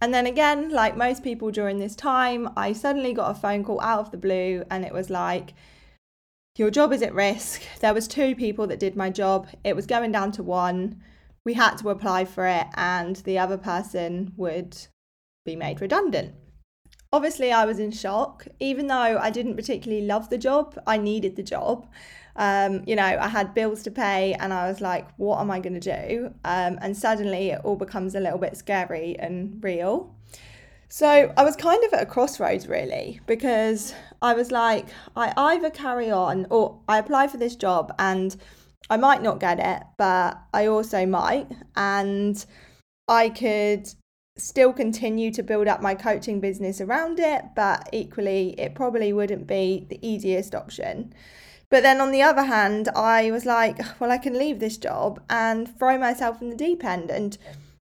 And 0.00 0.12
then 0.12 0.26
again, 0.26 0.68
like 0.68 0.96
most 0.96 1.24
people 1.24 1.50
during 1.50 1.78
this 1.78 1.96
time, 1.96 2.50
I 2.56 2.74
suddenly 2.74 3.14
got 3.14 3.30
a 3.30 3.40
phone 3.40 3.64
call 3.64 3.80
out 3.80 4.00
of 4.00 4.10
the 4.10 4.18
blue 4.18 4.64
and 4.70 4.84
it 4.84 4.92
was 4.92 5.08
like, 5.08 5.54
your 6.56 6.70
job 6.70 6.92
is 6.92 7.02
at 7.02 7.14
risk. 7.14 7.62
There 7.80 7.94
was 7.94 8.06
two 8.06 8.36
people 8.36 8.66
that 8.68 8.78
did 8.78 8.94
my 8.94 9.10
job. 9.10 9.48
It 9.64 9.74
was 9.74 9.86
going 9.86 10.12
down 10.12 10.30
to 10.32 10.42
one. 10.42 11.02
We 11.44 11.54
had 11.54 11.76
to 11.76 11.90
apply 11.90 12.24
for 12.24 12.46
it 12.46 12.66
and 12.74 13.16
the 13.16 13.38
other 13.38 13.58
person 13.58 14.32
would 14.36 14.76
be 15.44 15.56
made 15.56 15.80
redundant. 15.80 16.34
Obviously, 17.12 17.52
I 17.52 17.64
was 17.64 17.78
in 17.78 17.92
shock. 17.92 18.46
Even 18.58 18.88
though 18.88 19.18
I 19.18 19.30
didn't 19.30 19.54
particularly 19.54 20.04
love 20.04 20.30
the 20.30 20.38
job, 20.38 20.76
I 20.86 20.96
needed 20.96 21.36
the 21.36 21.42
job. 21.42 21.86
Um, 22.36 22.82
you 22.86 22.96
know, 22.96 23.04
I 23.04 23.28
had 23.28 23.54
bills 23.54 23.84
to 23.84 23.90
pay 23.90 24.34
and 24.34 24.52
I 24.52 24.68
was 24.68 24.80
like, 24.80 25.06
what 25.16 25.38
am 25.38 25.50
I 25.50 25.60
going 25.60 25.78
to 25.78 26.06
do? 26.08 26.34
Um, 26.44 26.78
and 26.82 26.96
suddenly 26.96 27.50
it 27.50 27.60
all 27.62 27.76
becomes 27.76 28.14
a 28.14 28.20
little 28.20 28.38
bit 28.38 28.56
scary 28.56 29.16
and 29.20 29.62
real. 29.62 30.12
So 30.88 31.32
I 31.36 31.44
was 31.44 31.56
kind 31.56 31.82
of 31.84 31.92
at 31.92 32.02
a 32.02 32.06
crossroads 32.06 32.66
really 32.68 33.20
because 33.26 33.94
I 34.20 34.34
was 34.34 34.50
like, 34.50 34.86
I 35.16 35.32
either 35.36 35.70
carry 35.70 36.10
on 36.10 36.46
or 36.50 36.80
I 36.88 36.98
apply 36.98 37.28
for 37.28 37.36
this 37.36 37.56
job 37.56 37.94
and 37.98 38.36
I 38.90 38.96
might 38.96 39.22
not 39.22 39.40
get 39.40 39.58
it, 39.58 39.82
but 39.96 40.40
I 40.52 40.66
also 40.66 41.06
might. 41.06 41.48
And 41.76 42.44
I 43.08 43.28
could 43.28 43.88
still 44.36 44.72
continue 44.72 45.30
to 45.30 45.42
build 45.42 45.68
up 45.68 45.80
my 45.80 45.94
coaching 45.94 46.40
business 46.40 46.80
around 46.80 47.20
it, 47.20 47.44
but 47.54 47.88
equally, 47.92 48.58
it 48.58 48.74
probably 48.74 49.12
wouldn't 49.12 49.46
be 49.46 49.86
the 49.88 49.98
easiest 50.06 50.54
option. 50.54 51.12
But 51.70 51.82
then 51.82 52.00
on 52.00 52.10
the 52.10 52.22
other 52.22 52.44
hand, 52.44 52.88
I 52.94 53.30
was 53.30 53.46
like, 53.46 53.78
well, 54.00 54.10
I 54.10 54.18
can 54.18 54.38
leave 54.38 54.60
this 54.60 54.76
job 54.76 55.22
and 55.30 55.76
throw 55.78 55.98
myself 55.98 56.42
in 56.42 56.50
the 56.50 56.56
deep 56.56 56.84
end 56.84 57.10
and 57.10 57.36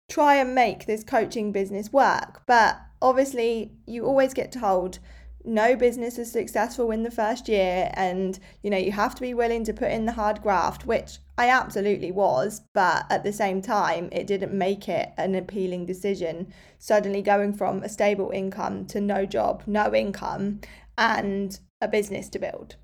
try 0.09 0.35
and 0.35 0.53
make 0.53 0.85
this 0.85 1.03
coaching 1.03 1.51
business 1.51 1.91
work. 1.91 2.43
But 2.45 2.79
obviously, 3.01 3.71
you 3.88 4.05
always 4.05 4.33
get 4.33 4.51
told 4.51 5.00
no 5.45 5.75
business 5.75 6.17
is 6.17 6.31
successful 6.31 6.91
in 6.91 7.03
the 7.03 7.12
first 7.12 7.50
year 7.50 7.91
and 7.93 8.39
you 8.62 8.69
know 8.69 8.77
you 8.77 8.91
have 8.91 9.13
to 9.15 9.21
be 9.21 9.33
willing 9.33 9.63
to 9.63 9.73
put 9.73 9.91
in 9.91 10.05
the 10.05 10.12
hard 10.13 10.41
graft 10.41 10.85
which 10.85 11.17
I 11.38 11.50
absolutely 11.50 12.12
was 12.12 12.62
but 12.73 13.05
at 13.09 13.23
the 13.23 13.33
same 13.33 13.62
time 13.62 14.09
it 14.12 14.27
didn't 14.27 14.53
make 14.53 14.88
it 14.88 15.12
an 15.17 15.35
appealing 15.35 15.85
decision 15.85 16.53
suddenly 16.79 17.21
going 17.21 17.53
from 17.53 17.83
a 17.83 17.89
stable 17.89 18.31
income 18.31 18.85
to 18.88 19.01
no 19.01 19.25
job 19.25 19.63
no 19.67 19.93
income 19.93 20.62
and 20.97 21.59
a 21.81 21.88
business 21.88 22.29
to 22.29 22.39
build 22.39 22.75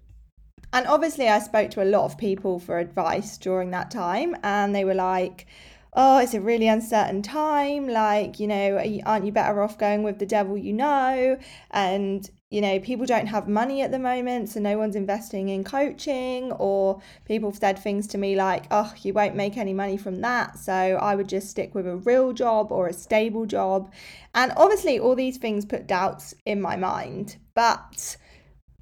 and 0.72 0.86
obviously, 0.86 1.28
I 1.28 1.40
spoke 1.40 1.72
to 1.72 1.84
a 1.84 1.86
lot 1.86 2.06
of 2.06 2.18
people 2.18 2.60
for 2.60 2.78
advice 2.78 3.38
during 3.38 3.72
that 3.72 3.90
time, 3.90 4.36
and 4.44 4.76
they 4.76 4.86
were 4.86 4.94
like, 4.94 5.48
oh, 5.94 6.20
it's 6.20 6.36
a 6.36 6.42
really 6.42 6.68
uncertain 6.68 7.22
time. 7.24 7.88
Like, 7.88 8.40
you 8.40 8.48
know, 8.48 8.78
aren't 9.06 9.26
you 9.26 9.32
better 9.32 9.64
off 9.64 9.78
going 9.78 10.04
with 10.04 10.20
the 10.20 10.26
devil 10.28 10.58
you 10.58 10.74
know? 10.74 11.40
And, 11.72 12.30
you 12.50 12.62
know, 12.62 12.80
people 12.80 13.06
don't 13.06 13.28
have 13.28 13.48
money 13.48 13.84
at 13.84 13.92
the 13.92 14.00
moment, 14.00 14.50
so 14.50 14.60
no 14.60 14.76
one's 14.76 14.96
investing 14.96 15.50
in 15.50 15.64
coaching. 15.64 16.52
Or 16.54 17.00
people 17.26 17.52
have 17.52 17.60
said 17.60 17.78
things 17.78 18.08
to 18.08 18.18
me 18.18 18.36
like, 18.36 18.66
oh, 18.72 18.92
you 19.04 19.14
won't 19.14 19.36
make 19.36 19.56
any 19.56 19.74
money 19.74 19.98
from 19.98 20.22
that. 20.22 20.58
So 20.58 20.74
I 20.74 21.16
would 21.16 21.30
just 21.30 21.50
stick 21.50 21.76
with 21.76 21.88
a 21.88 21.98
real 21.98 22.34
job 22.34 22.72
or 22.72 22.88
a 22.88 22.94
stable 22.94 23.46
job. 23.46 23.92
And 24.34 24.52
obviously, 24.58 25.00
all 25.00 25.16
these 25.16 25.38
things 25.38 25.64
put 25.64 25.86
doubts 25.86 26.34
in 26.46 26.60
my 26.60 26.76
mind. 26.76 27.38
But, 27.54 28.18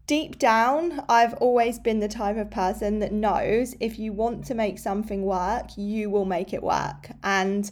deep 0.05 0.39
down, 0.39 1.03
I've 1.09 1.33
always 1.35 1.77
been 1.77 1.99
the 1.99 2.07
type 2.07 2.37
of 2.37 2.49
person 2.49 2.99
that 2.99 3.11
knows 3.11 3.75
if 3.81 3.99
you 3.99 4.13
want 4.13 4.45
to 4.45 4.55
make 4.55 4.79
something 4.79 5.23
work, 5.23 5.71
you 5.75 6.09
will 6.09 6.25
make 6.25 6.53
it 6.53 6.63
work. 6.63 7.09
And 7.21 7.69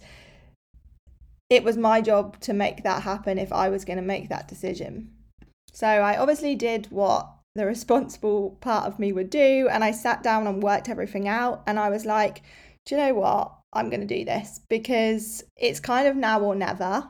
it 1.50 1.64
was 1.64 1.78
my 1.78 2.02
job 2.02 2.38
to 2.42 2.54
make 2.54 2.84
that 2.84 3.04
happen 3.04 3.38
if 3.38 3.54
I 3.54 3.70
was 3.70 3.86
going 3.86 3.98
to 3.98 4.04
make 4.04 4.28
that 4.28 4.50
decision. 4.50 5.15
So 5.76 5.88
I 5.88 6.18
obviously 6.18 6.56
did 6.56 6.88
what 6.90 7.30
the 7.54 7.66
responsible 7.66 8.52
part 8.62 8.86
of 8.86 8.98
me 8.98 9.12
would 9.12 9.30
do. 9.30 9.68
And 9.70 9.84
I 9.84 9.92
sat 9.92 10.24
down 10.24 10.48
and 10.48 10.64
worked 10.64 10.88
everything 10.88 11.28
out. 11.28 11.64
And 11.68 11.78
I 11.78 11.90
was 11.90 12.06
like, 12.06 12.44
do 12.86 12.96
you 12.96 13.02
know 13.02 13.14
what? 13.14 13.52
I'm 13.74 13.90
going 13.90 14.00
to 14.00 14.08
do 14.08 14.24
this 14.24 14.62
because 14.70 15.44
it's 15.58 15.82
kind 15.82 16.08
of 16.08 16.16
now 16.16 16.40
or 16.40 16.56
never. 16.56 17.10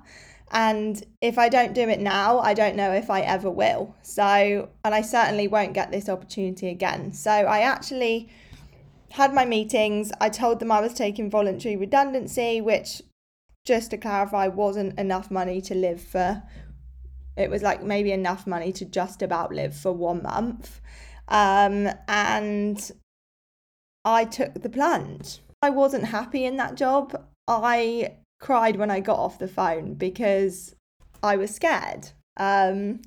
And 0.50 1.00
if 1.22 1.38
I 1.38 1.48
don't 1.48 1.76
do 1.76 1.88
it 1.88 2.00
now, 2.00 2.40
I 2.40 2.56
don't 2.56 2.76
know 2.76 2.92
if 2.92 3.12
I 3.12 3.22
ever 3.22 3.52
will. 3.52 3.96
So, 4.02 4.70
and 4.84 4.96
I 4.96 5.02
certainly 5.02 5.48
won't 5.48 5.74
get 5.74 5.92
this 5.92 6.10
opportunity 6.10 6.70
again. 6.70 7.14
So, 7.14 7.32
I 7.32 7.60
actually 7.60 8.30
had 9.12 9.32
my 9.32 9.46
meetings. 9.46 10.12
I 10.20 10.30
told 10.30 10.60
them 10.60 10.72
I 10.72 10.82
was 10.82 10.96
taking 10.96 11.30
voluntary 11.30 11.76
redundancy, 11.76 12.62
which, 12.62 13.04
just 13.64 13.92
to 13.92 13.98
clarify, 13.98 14.48
wasn't 14.48 14.98
enough 14.98 15.30
money 15.30 15.62
to 15.62 15.76
live 15.76 16.02
for. 16.02 16.42
It 17.38 17.50
was 17.50 17.62
like 17.62 17.84
maybe 17.84 18.12
enough 18.12 18.48
money 18.48 18.72
to 18.74 18.86
just 18.86 19.22
about 19.22 19.54
live 19.54 19.76
for 19.76 19.92
one 19.92 20.24
month. 20.24 20.82
Um, 21.28 21.90
and 22.08 22.92
I 24.04 24.26
took 24.26 24.62
the 24.62 24.70
plunge. 24.70 25.40
I 25.62 25.70
wasn't 25.70 26.06
happy 26.06 26.46
in 26.46 26.58
that 26.58 26.76
job. 26.76 27.28
I 27.48 28.16
cried 28.40 28.76
when 28.76 28.92
I 28.92 29.00
got 29.00 29.20
off 29.20 29.40
the 29.40 29.48
phone 29.48 29.96
because 29.96 30.76
I 31.24 31.36
was 31.36 31.54
scared. 31.54 32.10
Um, 32.38 33.02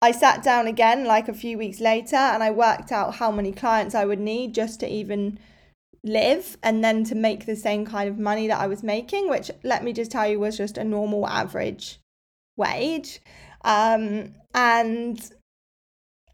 I 0.00 0.10
sat 0.10 0.42
down 0.42 0.66
again 0.66 1.04
like 1.04 1.28
a 1.28 1.34
few 1.34 1.58
weeks 1.58 1.80
later 1.80 2.16
and 2.16 2.42
I 2.42 2.50
worked 2.50 2.90
out 2.90 3.16
how 3.16 3.30
many 3.30 3.52
clients 3.52 3.94
I 3.94 4.04
would 4.04 4.18
need 4.18 4.54
just 4.54 4.80
to 4.80 4.88
even 4.88 5.38
live 6.02 6.56
and 6.62 6.82
then 6.82 7.04
to 7.04 7.14
make 7.14 7.46
the 7.46 7.54
same 7.54 7.86
kind 7.86 8.08
of 8.08 8.18
money 8.18 8.48
that 8.48 8.60
I 8.60 8.66
was 8.66 8.82
making, 8.82 9.28
which 9.28 9.50
let 9.62 9.84
me 9.84 9.92
just 9.92 10.10
tell 10.10 10.26
you 10.26 10.40
was 10.40 10.56
just 10.56 10.76
a 10.76 10.84
normal 10.84 11.26
average 11.28 12.00
wage. 12.56 13.20
Um, 13.64 14.34
and 14.54 15.30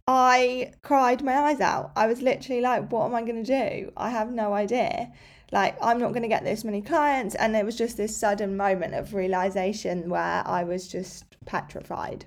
I 0.06 0.72
cried 0.82 1.22
my 1.22 1.34
eyes 1.34 1.60
out. 1.60 1.92
I 1.96 2.06
was 2.06 2.22
literally 2.22 2.60
like, 2.60 2.90
what 2.90 3.06
am 3.06 3.14
I 3.14 3.22
going 3.22 3.44
to 3.44 3.68
do? 3.70 3.92
I 3.96 4.10
have 4.10 4.32
no 4.32 4.52
idea 4.52 5.12
like 5.52 5.76
I'm 5.80 5.98
not 5.98 6.10
going 6.10 6.22
to 6.22 6.28
get 6.28 6.44
this 6.44 6.64
many 6.64 6.82
clients 6.82 7.34
and 7.34 7.56
it 7.56 7.64
was 7.64 7.76
just 7.76 7.96
this 7.96 8.16
sudden 8.16 8.56
moment 8.56 8.94
of 8.94 9.14
realization 9.14 10.10
where 10.10 10.42
I 10.46 10.64
was 10.64 10.88
just 10.88 11.24
petrified. 11.46 12.26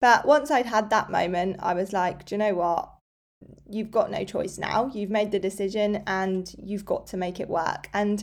But 0.00 0.26
once 0.26 0.50
I'd 0.50 0.66
had 0.66 0.90
that 0.90 1.10
moment, 1.10 1.56
I 1.60 1.74
was 1.74 1.92
like, 1.92 2.24
do 2.24 2.34
you 2.34 2.38
know 2.38 2.54
what? 2.54 2.92
You've 3.68 3.90
got 3.90 4.10
no 4.10 4.24
choice 4.24 4.58
now. 4.58 4.90
You've 4.92 5.10
made 5.10 5.30
the 5.30 5.38
decision 5.38 6.02
and 6.06 6.52
you've 6.58 6.84
got 6.84 7.06
to 7.08 7.16
make 7.16 7.40
it 7.40 7.48
work. 7.48 7.88
And 7.92 8.22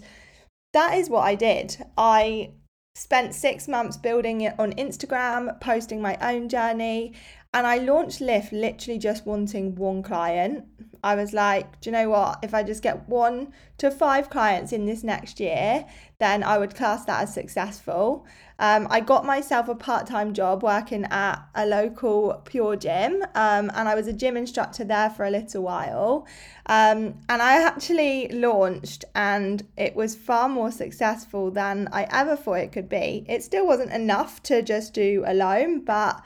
that 0.73 0.97
is 0.97 1.09
what 1.09 1.21
I 1.21 1.35
did. 1.35 1.77
I 1.97 2.51
spent 2.95 3.33
six 3.33 3.67
months 3.67 3.97
building 3.97 4.41
it 4.41 4.53
on 4.59 4.71
Instagram, 4.73 5.59
posting 5.59 6.01
my 6.01 6.15
own 6.21 6.47
journey, 6.47 7.13
and 7.53 7.65
I 7.65 7.77
launched 7.77 8.21
Lift 8.21 8.53
literally 8.53 8.99
just 8.99 9.25
wanting 9.25 9.75
one 9.75 10.03
client. 10.03 10.65
I 11.03 11.15
was 11.15 11.33
like, 11.33 11.81
do 11.81 11.89
you 11.89 11.91
know 11.91 12.09
what? 12.09 12.39
If 12.43 12.53
I 12.53 12.63
just 12.63 12.81
get 12.81 13.09
one 13.09 13.51
to 13.79 13.91
five 13.91 14.29
clients 14.29 14.71
in 14.71 14.85
this 14.85 15.03
next 15.03 15.39
year, 15.39 15.85
then 16.19 16.43
I 16.43 16.57
would 16.57 16.75
class 16.75 17.03
that 17.05 17.21
as 17.23 17.33
successful. 17.33 18.25
Um, 18.57 18.87
I 18.89 19.01
got 19.01 19.25
myself 19.25 19.67
a 19.67 19.75
part 19.75 20.07
time 20.07 20.33
job 20.33 20.63
working 20.63 21.03
at 21.11 21.35
a 21.55 21.65
local 21.65 22.41
PureGym, 22.45 23.23
um, 23.35 23.69
and 23.75 23.89
I 23.89 23.95
was 23.95 24.07
a 24.07 24.13
gym 24.13 24.37
instructor 24.37 24.85
there 24.85 25.09
for 25.09 25.25
a 25.25 25.29
little 25.29 25.63
while. 25.63 26.25
Um, 26.67 27.15
and 27.27 27.41
I 27.41 27.61
actually 27.61 28.29
launched, 28.29 29.03
and 29.13 29.61
it 29.75 29.95
was 29.95 30.15
far 30.15 30.47
more 30.47 30.71
successful 30.71 31.51
than 31.51 31.89
I 31.91 32.07
ever 32.11 32.37
thought 32.37 32.59
it 32.59 32.71
could 32.71 32.87
be. 32.87 33.25
It 33.27 33.43
still 33.43 33.67
wasn't 33.67 33.91
enough 33.91 34.41
to 34.43 34.61
just 34.61 34.93
do 34.93 35.23
alone, 35.27 35.83
but 35.83 36.23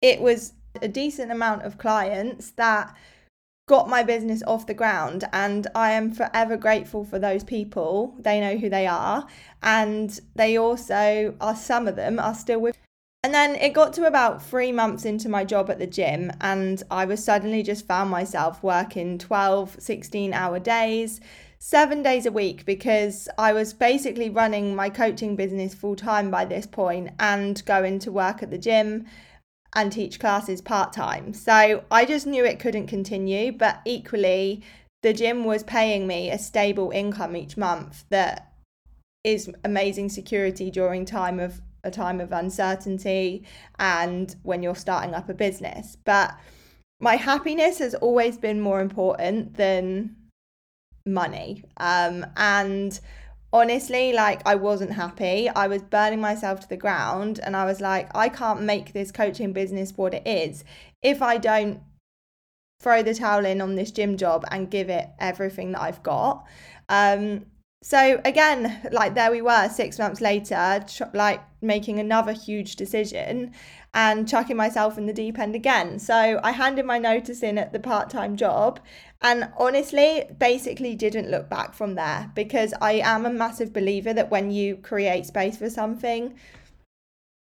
it 0.00 0.20
was 0.20 0.52
a 0.80 0.86
decent 0.86 1.32
amount 1.32 1.62
of 1.62 1.78
clients 1.78 2.52
that 2.52 2.94
got 3.68 3.88
my 3.88 4.02
business 4.02 4.42
off 4.46 4.66
the 4.66 4.74
ground 4.74 5.24
and 5.32 5.66
I 5.74 5.92
am 5.92 6.10
forever 6.10 6.56
grateful 6.56 7.04
for 7.04 7.18
those 7.18 7.44
people. 7.44 8.16
They 8.18 8.40
know 8.40 8.56
who 8.56 8.68
they 8.68 8.86
are 8.86 9.26
and 9.62 10.18
they 10.34 10.56
also 10.56 11.36
are 11.40 11.54
some 11.54 11.86
of 11.86 11.94
them 11.94 12.18
are 12.18 12.34
still 12.34 12.60
with 12.60 12.76
and 13.24 13.34
then 13.34 13.56
it 13.56 13.74
got 13.74 13.92
to 13.94 14.06
about 14.06 14.42
3 14.42 14.72
months 14.72 15.04
into 15.04 15.28
my 15.28 15.44
job 15.44 15.68
at 15.70 15.78
the 15.78 15.86
gym 15.86 16.32
and 16.40 16.82
I 16.90 17.04
was 17.04 17.22
suddenly 17.22 17.62
just 17.62 17.86
found 17.86 18.10
myself 18.10 18.62
working 18.62 19.18
12 19.18 19.76
16 19.80 20.32
hour 20.32 20.58
days 20.58 21.20
7 21.58 22.02
days 22.02 22.24
a 22.24 22.32
week 22.32 22.64
because 22.64 23.28
I 23.36 23.52
was 23.52 23.74
basically 23.74 24.30
running 24.30 24.76
my 24.76 24.88
coaching 24.88 25.36
business 25.36 25.74
full 25.74 25.96
time 25.96 26.30
by 26.30 26.44
this 26.44 26.66
point 26.66 27.10
and 27.18 27.62
going 27.66 27.98
to 28.00 28.12
work 28.12 28.42
at 28.42 28.50
the 28.50 28.58
gym 28.58 29.06
and 29.74 29.92
teach 29.92 30.18
classes 30.18 30.60
part 30.60 30.92
time. 30.92 31.32
So 31.32 31.84
I 31.90 32.04
just 32.04 32.26
knew 32.26 32.44
it 32.44 32.58
couldn't 32.58 32.86
continue, 32.86 33.52
but 33.52 33.80
equally, 33.84 34.62
the 35.02 35.12
gym 35.12 35.44
was 35.44 35.62
paying 35.62 36.06
me 36.06 36.30
a 36.30 36.38
stable 36.38 36.90
income 36.90 37.36
each 37.36 37.56
month 37.56 38.04
that 38.10 38.52
is 39.24 39.50
amazing 39.64 40.08
security 40.08 40.70
during 40.70 41.04
time 41.04 41.38
of 41.38 41.60
a 41.84 41.90
time 41.90 42.20
of 42.20 42.32
uncertainty 42.32 43.44
and 43.78 44.34
when 44.42 44.62
you're 44.62 44.74
starting 44.74 45.14
up 45.14 45.28
a 45.28 45.34
business. 45.34 45.96
But 46.04 46.36
my 47.00 47.14
happiness 47.16 47.78
has 47.78 47.94
always 47.94 48.36
been 48.36 48.60
more 48.60 48.80
important 48.80 49.54
than 49.56 50.16
money. 51.06 51.64
Um, 51.76 52.26
and 52.36 52.98
honestly, 53.52 54.12
like 54.12 54.42
I 54.46 54.54
wasn't 54.54 54.92
happy. 54.92 55.48
I 55.48 55.66
was 55.66 55.82
burning 55.82 56.20
myself 56.20 56.60
to 56.60 56.68
the 56.68 56.76
ground 56.76 57.40
and 57.42 57.56
I 57.56 57.64
was 57.64 57.80
like, 57.80 58.08
I 58.14 58.28
can't 58.28 58.62
make 58.62 58.92
this 58.92 59.10
coaching 59.10 59.52
business 59.52 59.92
what 59.96 60.14
it 60.14 60.26
is 60.26 60.64
if 61.02 61.22
I 61.22 61.38
don't 61.38 61.80
throw 62.80 63.02
the 63.02 63.14
towel 63.14 63.44
in 63.44 63.60
on 63.60 63.74
this 63.74 63.90
gym 63.90 64.16
job 64.16 64.44
and 64.50 64.70
give 64.70 64.88
it 64.88 65.08
everything 65.18 65.72
that 65.72 65.82
I've 65.82 66.02
got. 66.02 66.46
Um, 66.88 67.46
so 67.80 68.20
again, 68.24 68.80
like 68.90 69.14
there 69.14 69.30
we 69.30 69.40
were 69.40 69.68
six 69.68 69.98
months 69.98 70.20
later, 70.20 70.84
like 71.14 71.40
making 71.62 72.00
another 72.00 72.32
huge 72.32 72.74
decision 72.74 73.52
and 73.94 74.28
chucking 74.28 74.56
myself 74.56 74.98
in 74.98 75.06
the 75.06 75.12
deep 75.12 75.38
end 75.38 75.54
again. 75.54 76.00
So 76.00 76.40
I 76.42 76.50
handed 76.50 76.86
my 76.86 76.98
notice 76.98 77.42
in 77.42 77.56
at 77.56 77.72
the 77.72 77.78
part 77.78 78.10
time 78.10 78.36
job 78.36 78.80
and 79.22 79.50
honestly, 79.56 80.24
basically 80.38 80.96
didn't 80.96 81.30
look 81.30 81.48
back 81.48 81.72
from 81.72 81.94
there 81.94 82.32
because 82.34 82.74
I 82.80 82.94
am 82.94 83.24
a 83.24 83.30
massive 83.30 83.72
believer 83.72 84.12
that 84.12 84.30
when 84.30 84.50
you 84.50 84.76
create 84.76 85.26
space 85.26 85.56
for 85.56 85.70
something, 85.70 86.34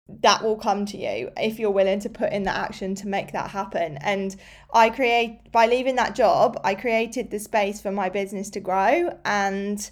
that 0.07 0.43
will 0.43 0.57
come 0.57 0.85
to 0.85 0.97
you 0.97 1.31
if 1.37 1.57
you're 1.57 1.71
willing 1.71 1.99
to 2.01 2.09
put 2.09 2.31
in 2.31 2.43
the 2.43 2.55
action 2.55 2.93
to 2.95 3.07
make 3.07 3.31
that 3.31 3.49
happen. 3.49 3.97
And 3.97 4.35
I 4.71 4.89
create 4.91 5.51
by 5.51 5.65
leaving 5.65 5.95
that 5.95 6.15
job, 6.15 6.59
I 6.63 6.75
created 6.75 7.31
the 7.31 7.39
space 7.39 7.81
for 7.81 7.91
my 7.91 8.09
business 8.09 8.49
to 8.51 8.59
grow 8.59 9.17
and 9.25 9.89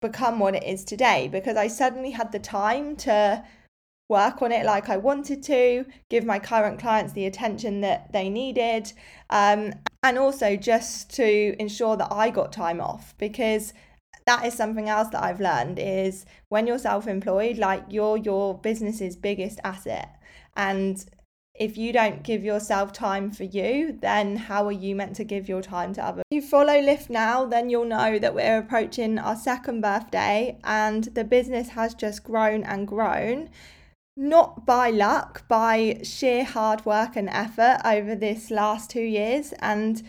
become 0.00 0.38
what 0.38 0.54
it 0.54 0.64
is 0.64 0.84
today 0.84 1.28
because 1.30 1.56
I 1.56 1.68
suddenly 1.68 2.10
had 2.10 2.32
the 2.32 2.38
time 2.38 2.96
to 2.96 3.44
work 4.08 4.42
on 4.42 4.50
it 4.50 4.66
like 4.66 4.88
I 4.88 4.96
wanted 4.96 5.42
to, 5.44 5.86
give 6.08 6.24
my 6.24 6.38
current 6.38 6.80
clients 6.80 7.12
the 7.12 7.26
attention 7.26 7.80
that 7.82 8.12
they 8.12 8.28
needed, 8.28 8.92
um, 9.30 9.72
and 10.02 10.18
also 10.18 10.56
just 10.56 11.10
to 11.14 11.54
ensure 11.60 11.96
that 11.96 12.12
I 12.12 12.30
got 12.30 12.52
time 12.52 12.80
off 12.80 13.14
because 13.18 13.72
that 14.26 14.44
is 14.44 14.54
something 14.54 14.88
else 14.88 15.08
that 15.08 15.22
I've 15.22 15.40
learned 15.40 15.78
is 15.78 16.26
when 16.48 16.66
you're 16.66 16.78
self-employed, 16.78 17.58
like 17.58 17.84
you're 17.88 18.16
your 18.16 18.58
business's 18.58 19.16
biggest 19.16 19.60
asset. 19.64 20.20
And 20.56 21.04
if 21.60 21.76
you 21.76 21.92
don't 21.92 22.22
give 22.22 22.42
yourself 22.42 22.90
time 22.90 23.30
for 23.30 23.44
you, 23.44 23.92
then 24.00 24.34
how 24.34 24.64
are 24.64 24.72
you 24.72 24.96
meant 24.96 25.14
to 25.16 25.24
give 25.24 25.46
your 25.46 25.60
time 25.60 25.92
to 25.92 26.02
others? 26.02 26.24
If 26.30 26.36
you 26.36 26.48
follow 26.48 26.80
Lift 26.80 27.10
now, 27.10 27.44
then 27.44 27.68
you'll 27.68 27.84
know 27.84 28.18
that 28.18 28.34
we're 28.34 28.58
approaching 28.58 29.18
our 29.18 29.36
second 29.36 29.82
birthday 29.82 30.58
and 30.64 31.04
the 31.04 31.22
business 31.22 31.68
has 31.68 31.92
just 31.92 32.24
grown 32.24 32.64
and 32.64 32.88
grown. 32.88 33.50
Not 34.16 34.64
by 34.64 34.88
luck, 34.88 35.46
by 35.48 36.00
sheer 36.02 36.44
hard 36.44 36.86
work 36.86 37.14
and 37.14 37.28
effort 37.28 37.82
over 37.84 38.14
this 38.14 38.50
last 38.50 38.88
two 38.88 39.02
years. 39.02 39.52
And 39.60 40.02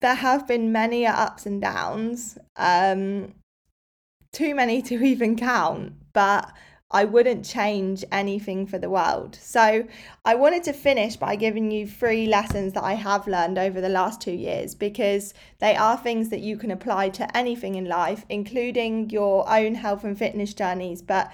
there 0.00 0.16
have 0.16 0.48
been 0.48 0.72
many 0.72 1.06
ups 1.06 1.46
and 1.46 1.62
downs, 1.62 2.38
um, 2.56 3.34
too 4.32 4.56
many 4.56 4.82
to 4.82 5.00
even 5.04 5.36
count, 5.36 5.92
but 6.12 6.52
I 6.92 7.04
wouldn't 7.04 7.44
change 7.44 8.04
anything 8.12 8.66
for 8.66 8.78
the 8.78 8.90
world. 8.90 9.36
So, 9.40 9.86
I 10.24 10.34
wanted 10.34 10.62
to 10.64 10.72
finish 10.72 11.16
by 11.16 11.36
giving 11.36 11.70
you 11.70 11.86
three 11.86 12.26
lessons 12.26 12.74
that 12.74 12.84
I 12.84 12.94
have 12.94 13.26
learned 13.26 13.58
over 13.58 13.80
the 13.80 13.88
last 13.88 14.20
two 14.20 14.32
years 14.32 14.74
because 14.74 15.34
they 15.58 15.74
are 15.74 15.96
things 15.96 16.28
that 16.28 16.40
you 16.40 16.56
can 16.56 16.70
apply 16.70 17.08
to 17.10 17.36
anything 17.36 17.74
in 17.74 17.86
life, 17.86 18.24
including 18.28 19.10
your 19.10 19.48
own 19.50 19.74
health 19.74 20.04
and 20.04 20.16
fitness 20.16 20.54
journeys. 20.54 21.02
But 21.02 21.32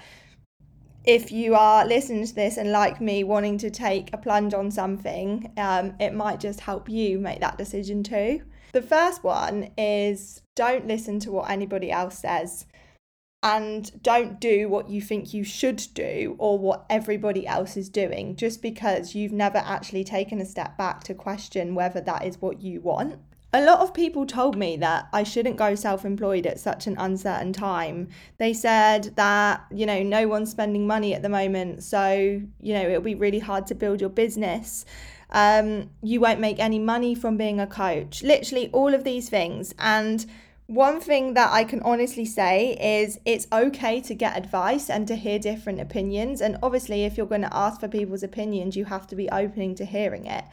if 1.05 1.31
you 1.31 1.55
are 1.55 1.85
listening 1.85 2.25
to 2.25 2.35
this 2.35 2.57
and 2.57 2.71
like 2.71 3.01
me 3.01 3.23
wanting 3.23 3.57
to 3.59 3.69
take 3.69 4.13
a 4.13 4.17
plunge 4.17 4.53
on 4.53 4.69
something, 4.71 5.51
um, 5.57 5.93
it 5.99 6.13
might 6.13 6.39
just 6.39 6.59
help 6.59 6.89
you 6.89 7.19
make 7.19 7.39
that 7.39 7.57
decision 7.57 8.03
too. 8.03 8.41
The 8.71 8.81
first 8.81 9.23
one 9.23 9.71
is 9.77 10.43
don't 10.55 10.87
listen 10.87 11.19
to 11.21 11.31
what 11.31 11.49
anybody 11.49 11.91
else 11.91 12.19
says 12.19 12.65
and 13.41 14.03
don't 14.03 14.39
do 14.39 14.67
what 14.67 14.89
you 14.89 15.01
think 15.01 15.33
you 15.33 15.43
should 15.43 15.81
do 15.93 16.35
or 16.39 16.59
what 16.59 16.85
everybody 16.89 17.47
else 17.47 17.77
is 17.77 17.87
doing 17.87 18.35
just 18.35 18.61
because 18.61 19.15
you've 19.15 19.31
never 19.31 19.59
actually 19.59 20.03
taken 20.03 20.41
a 20.41 20.45
step 20.45 20.77
back 20.77 21.03
to 21.05 21.13
question 21.13 21.73
whether 21.73 22.01
that 22.01 22.25
is 22.25 22.41
what 22.41 22.61
you 22.61 22.81
want. 22.81 23.17
A 23.51 23.63
lot 23.63 23.79
of 23.79 23.95
people 23.95 24.27
told 24.27 24.57
me 24.57 24.77
that 24.77 25.07
I 25.11 25.23
shouldn't 25.23 25.55
go 25.55 25.73
self 25.73 26.05
employed 26.05 26.45
at 26.45 26.59
such 26.59 26.85
an 26.85 26.95
uncertain 26.99 27.51
time. 27.51 28.09
They 28.37 28.53
said 28.53 29.15
that, 29.15 29.65
you 29.71 29.87
know, 29.87 30.03
no 30.03 30.27
one's 30.27 30.51
spending 30.51 30.85
money 30.85 31.15
at 31.15 31.23
the 31.23 31.29
moment, 31.29 31.83
so, 31.83 32.41
you 32.61 32.73
know, 32.73 32.81
it'll 32.81 33.01
be 33.01 33.15
really 33.15 33.39
hard 33.39 33.65
to 33.67 33.75
build 33.75 34.01
your 34.01 34.11
business. 34.11 34.85
Um, 35.31 35.89
you 36.03 36.19
won't 36.19 36.39
make 36.39 36.59
any 36.59 36.77
money 36.77 37.15
from 37.15 37.37
being 37.37 37.59
a 37.59 37.65
coach. 37.65 38.21
Literally, 38.21 38.69
all 38.71 38.93
of 38.93 39.03
these 39.03 39.29
things. 39.29 39.73
And 39.79 40.27
one 40.69 41.01
thing 41.01 41.33
that 41.33 41.51
I 41.51 41.63
can 41.63 41.81
honestly 41.81 42.25
say 42.25 42.77
is 42.79 43.19
it's 43.25 43.47
okay 43.51 43.99
to 44.01 44.13
get 44.13 44.37
advice 44.37 44.87
and 44.87 45.07
to 45.07 45.15
hear 45.15 45.39
different 45.39 45.79
opinions. 45.79 46.41
And 46.41 46.59
obviously, 46.61 47.05
if 47.05 47.17
you're 47.17 47.25
going 47.25 47.41
to 47.41 47.57
ask 47.57 47.79
for 47.79 47.87
people's 47.87 48.21
opinions, 48.21 48.77
you 48.77 48.85
have 48.85 49.07
to 49.07 49.15
be 49.15 49.27
opening 49.31 49.73
to 49.75 49.85
hearing 49.85 50.27
it. 50.27 50.45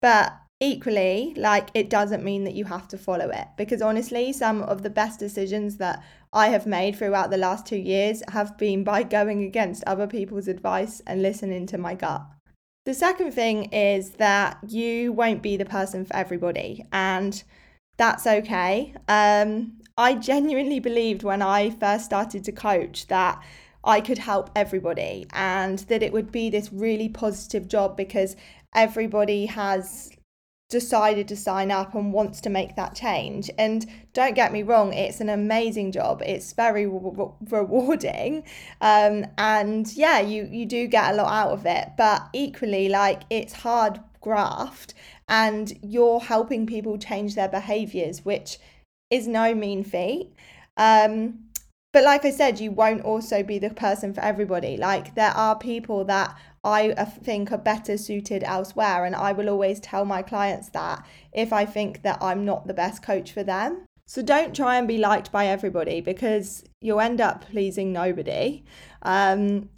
But 0.00 0.32
equally, 0.60 1.34
like 1.36 1.68
it 1.74 1.90
doesn't 1.90 2.24
mean 2.24 2.44
that 2.44 2.54
you 2.54 2.64
have 2.64 2.88
to 2.88 2.96
follow 2.96 3.28
it 3.28 3.48
because 3.58 3.82
honestly, 3.82 4.32
some 4.32 4.62
of 4.62 4.82
the 4.82 4.88
best 4.88 5.20
decisions 5.20 5.76
that 5.76 6.02
I 6.32 6.48
have 6.48 6.66
made 6.66 6.96
throughout 6.96 7.28
the 7.28 7.36
last 7.36 7.66
two 7.66 7.76
years 7.76 8.22
have 8.28 8.56
been 8.56 8.82
by 8.82 9.02
going 9.02 9.42
against 9.42 9.84
other 9.86 10.06
people's 10.06 10.48
advice 10.48 11.02
and 11.06 11.20
listening 11.20 11.66
to 11.66 11.76
my 11.76 11.94
gut. 11.94 12.22
The 12.86 12.94
second 12.94 13.32
thing 13.32 13.64
is 13.74 14.12
that 14.12 14.56
you 14.66 15.12
won't 15.12 15.42
be 15.42 15.58
the 15.58 15.66
person 15.66 16.06
for 16.06 16.16
everybody. 16.16 16.86
And 16.92 17.42
that's 18.00 18.26
okay. 18.26 18.94
Um, 19.08 19.74
I 19.98 20.14
genuinely 20.14 20.80
believed 20.80 21.22
when 21.22 21.42
I 21.42 21.68
first 21.68 22.06
started 22.06 22.42
to 22.44 22.52
coach 22.52 23.08
that 23.08 23.38
I 23.84 24.00
could 24.00 24.16
help 24.16 24.50
everybody 24.56 25.26
and 25.34 25.80
that 25.80 26.02
it 26.02 26.10
would 26.10 26.32
be 26.32 26.48
this 26.48 26.72
really 26.72 27.10
positive 27.10 27.68
job 27.68 27.98
because 27.98 28.36
everybody 28.74 29.44
has 29.44 30.10
decided 30.70 31.28
to 31.28 31.36
sign 31.36 31.70
up 31.70 31.94
and 31.94 32.10
wants 32.10 32.40
to 32.40 32.48
make 32.48 32.74
that 32.76 32.94
change. 32.94 33.50
And 33.58 33.84
don't 34.14 34.34
get 34.34 34.50
me 34.50 34.62
wrong, 34.62 34.94
it's 34.94 35.20
an 35.20 35.28
amazing 35.28 35.92
job. 35.92 36.22
It's 36.24 36.54
very 36.54 36.86
re- 36.86 37.28
rewarding. 37.50 38.44
Um, 38.80 39.26
and 39.36 39.92
yeah, 39.94 40.20
you, 40.20 40.48
you 40.50 40.64
do 40.64 40.86
get 40.86 41.12
a 41.12 41.16
lot 41.18 41.30
out 41.30 41.50
of 41.50 41.66
it. 41.66 41.90
But 41.98 42.30
equally, 42.32 42.88
like, 42.88 43.24
it's 43.28 43.52
hard 43.52 44.00
graft 44.22 44.94
and 45.30 45.78
you're 45.80 46.20
helping 46.20 46.66
people 46.66 46.98
change 46.98 47.36
their 47.36 47.48
behaviors, 47.48 48.24
which 48.24 48.58
is 49.10 49.28
no 49.28 49.54
mean 49.54 49.84
feat. 49.84 50.32
Um, 50.76 51.46
but 51.92 52.04
like 52.04 52.24
I 52.24 52.30
said, 52.30 52.60
you 52.60 52.72
won't 52.72 53.04
also 53.04 53.42
be 53.42 53.58
the 53.58 53.70
person 53.70 54.12
for 54.12 54.20
everybody. 54.20 54.76
Like 54.76 55.14
there 55.14 55.30
are 55.30 55.56
people 55.56 56.04
that 56.06 56.36
I 56.64 56.92
think 57.22 57.52
are 57.52 57.58
better 57.58 57.96
suited 57.96 58.42
elsewhere, 58.44 59.04
and 59.04 59.14
I 59.14 59.32
will 59.32 59.48
always 59.48 59.80
tell 59.80 60.04
my 60.04 60.22
clients 60.22 60.68
that 60.70 61.06
if 61.32 61.52
I 61.52 61.64
think 61.64 62.02
that 62.02 62.18
I'm 62.20 62.44
not 62.44 62.66
the 62.66 62.74
best 62.74 63.02
coach 63.02 63.32
for 63.32 63.44
them. 63.44 63.86
So 64.06 64.22
don't 64.22 64.54
try 64.54 64.76
and 64.76 64.88
be 64.88 64.98
liked 64.98 65.30
by 65.30 65.46
everybody 65.46 66.00
because 66.00 66.64
you'll 66.80 67.00
end 67.00 67.20
up 67.20 67.48
pleasing 67.48 67.92
nobody. 67.92 68.64
Um, 69.02 69.68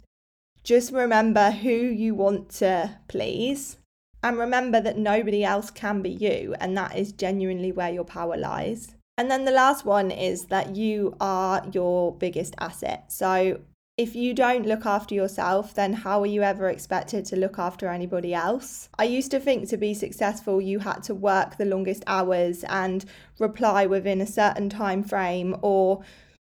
just 0.63 0.91
remember 0.91 1.51
who 1.51 1.69
you 1.69 2.15
want 2.15 2.49
to 2.49 2.97
please 3.07 3.77
and 4.23 4.37
remember 4.37 4.79
that 4.81 4.97
nobody 4.97 5.43
else 5.43 5.69
can 5.69 6.01
be 6.01 6.09
you, 6.09 6.55
and 6.59 6.75
that 6.77 6.97
is 6.97 7.11
genuinely 7.11 7.71
where 7.71 7.91
your 7.91 8.05
power 8.05 8.37
lies. 8.37 8.95
And 9.17 9.29
then 9.29 9.45
the 9.45 9.51
last 9.51 9.85
one 9.85 10.09
is 10.09 10.45
that 10.45 10.75
you 10.75 11.15
are 11.19 11.63
your 11.71 12.15
biggest 12.15 12.55
asset. 12.57 13.11
So 13.11 13.59
if 13.95 14.15
you 14.15 14.33
don't 14.33 14.65
look 14.65 14.87
after 14.87 15.13
yourself, 15.13 15.75
then 15.75 15.93
how 15.93 16.21
are 16.21 16.25
you 16.25 16.41
ever 16.41 16.67
expected 16.67 17.25
to 17.25 17.35
look 17.35 17.59
after 17.59 17.89
anybody 17.89 18.33
else? 18.33 18.89
I 18.97 19.03
used 19.03 19.29
to 19.31 19.39
think 19.39 19.69
to 19.69 19.77
be 19.77 19.93
successful, 19.93 20.59
you 20.59 20.79
had 20.79 21.03
to 21.03 21.13
work 21.13 21.57
the 21.57 21.65
longest 21.65 22.03
hours 22.07 22.63
and 22.63 23.05
reply 23.37 23.85
within 23.85 24.19
a 24.19 24.25
certain 24.25 24.69
time 24.69 25.03
frame 25.03 25.55
or 25.61 26.01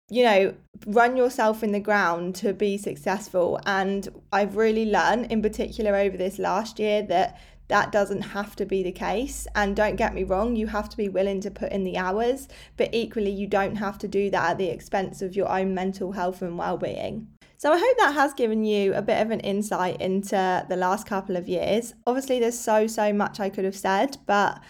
you 0.10 0.23
know, 0.23 0.54
run 0.86 1.17
yourself 1.17 1.63
in 1.63 1.71
the 1.71 1.80
ground 1.80 2.36
to 2.36 2.54
be 2.54 2.78
successful. 2.78 3.60
And 3.65 4.08
I've 4.32 4.58
really 4.58 4.86
learned, 4.86 5.32
in 5.32 5.41
particular 5.41 5.95
over 5.95 6.17
this 6.17 6.38
last 6.38 6.78
year, 6.78 7.02
that 7.04 7.39
that 7.73 7.91
doesn't 7.91 8.21
have 8.21 8.55
to 8.55 8.67
be 8.67 8.83
the 8.83 8.91
case. 8.91 9.47
And 9.55 9.75
don't 9.75 9.95
get 9.95 10.13
me 10.13 10.23
wrong, 10.23 10.55
you 10.55 10.67
have 10.67 10.89
to 10.89 10.95
be 10.95 11.09
willing 11.09 11.41
to 11.41 11.49
put 11.49 11.71
in 11.71 11.83
the 11.83 11.97
hours, 11.97 12.47
but 12.77 12.93
equally, 12.93 13.31
you 13.31 13.47
don't 13.47 13.77
have 13.77 13.97
to 13.97 14.07
do 14.07 14.29
that 14.29 14.51
at 14.51 14.57
the 14.59 14.67
expense 14.67 15.23
of 15.23 15.36
your 15.36 15.49
own 15.49 15.73
mental 15.73 16.12
health 16.12 16.43
and 16.43 16.55
well 16.55 16.77
being. 16.77 17.29
So, 17.57 17.73
I 17.73 17.79
hope 17.79 17.97
that 17.97 18.13
has 18.13 18.36
given 18.36 18.63
you 18.63 18.93
a 18.93 19.01
bit 19.01 19.19
of 19.19 19.31
an 19.31 19.39
insight 19.39 19.99
into 19.99 20.63
the 20.69 20.75
last 20.75 21.07
couple 21.07 21.36
of 21.36 21.49
years. 21.49 21.95
Obviously, 22.05 22.39
there's 22.39 22.59
so, 22.59 22.86
so 22.86 23.12
much 23.12 23.39
I 23.39 23.49
could 23.49 23.65
have 23.65 23.75
said, 23.75 24.17
but 24.27 24.62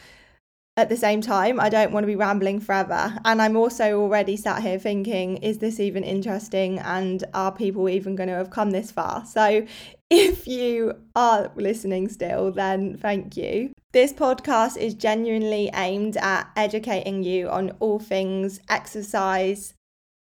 at 0.75 0.89
the 0.89 0.97
same 0.97 1.21
time, 1.21 1.59
I 1.59 1.69
don't 1.69 1.91
want 1.91 2.03
to 2.03 2.07
be 2.07 2.15
rambling 2.15 2.59
forever. 2.59 3.15
And 3.25 3.41
I'm 3.41 3.55
also 3.55 4.01
already 4.01 4.35
sat 4.35 4.63
here 4.63 4.79
thinking, 4.79 5.37
is 5.37 5.59
this 5.59 5.79
even 5.79 6.03
interesting? 6.03 6.79
And 6.79 7.23
are 7.35 7.51
people 7.51 7.87
even 7.89 8.15
going 8.15 8.29
to 8.29 8.35
have 8.35 8.49
come 8.49 8.71
this 8.71 8.89
far? 8.89 9.23
So 9.25 9.67
if 10.09 10.47
you 10.47 10.93
are 11.15 11.51
listening 11.55 12.09
still, 12.09 12.51
then 12.51 12.97
thank 12.97 13.37
you. 13.37 13.71
This 13.91 14.11
podcast 14.11 14.77
is 14.77 14.95
genuinely 14.95 15.69
aimed 15.75 16.17
at 16.17 16.49
educating 16.55 17.21
you 17.21 17.49
on 17.49 17.71
all 17.79 17.99
things 17.99 18.59
exercise, 18.67 19.75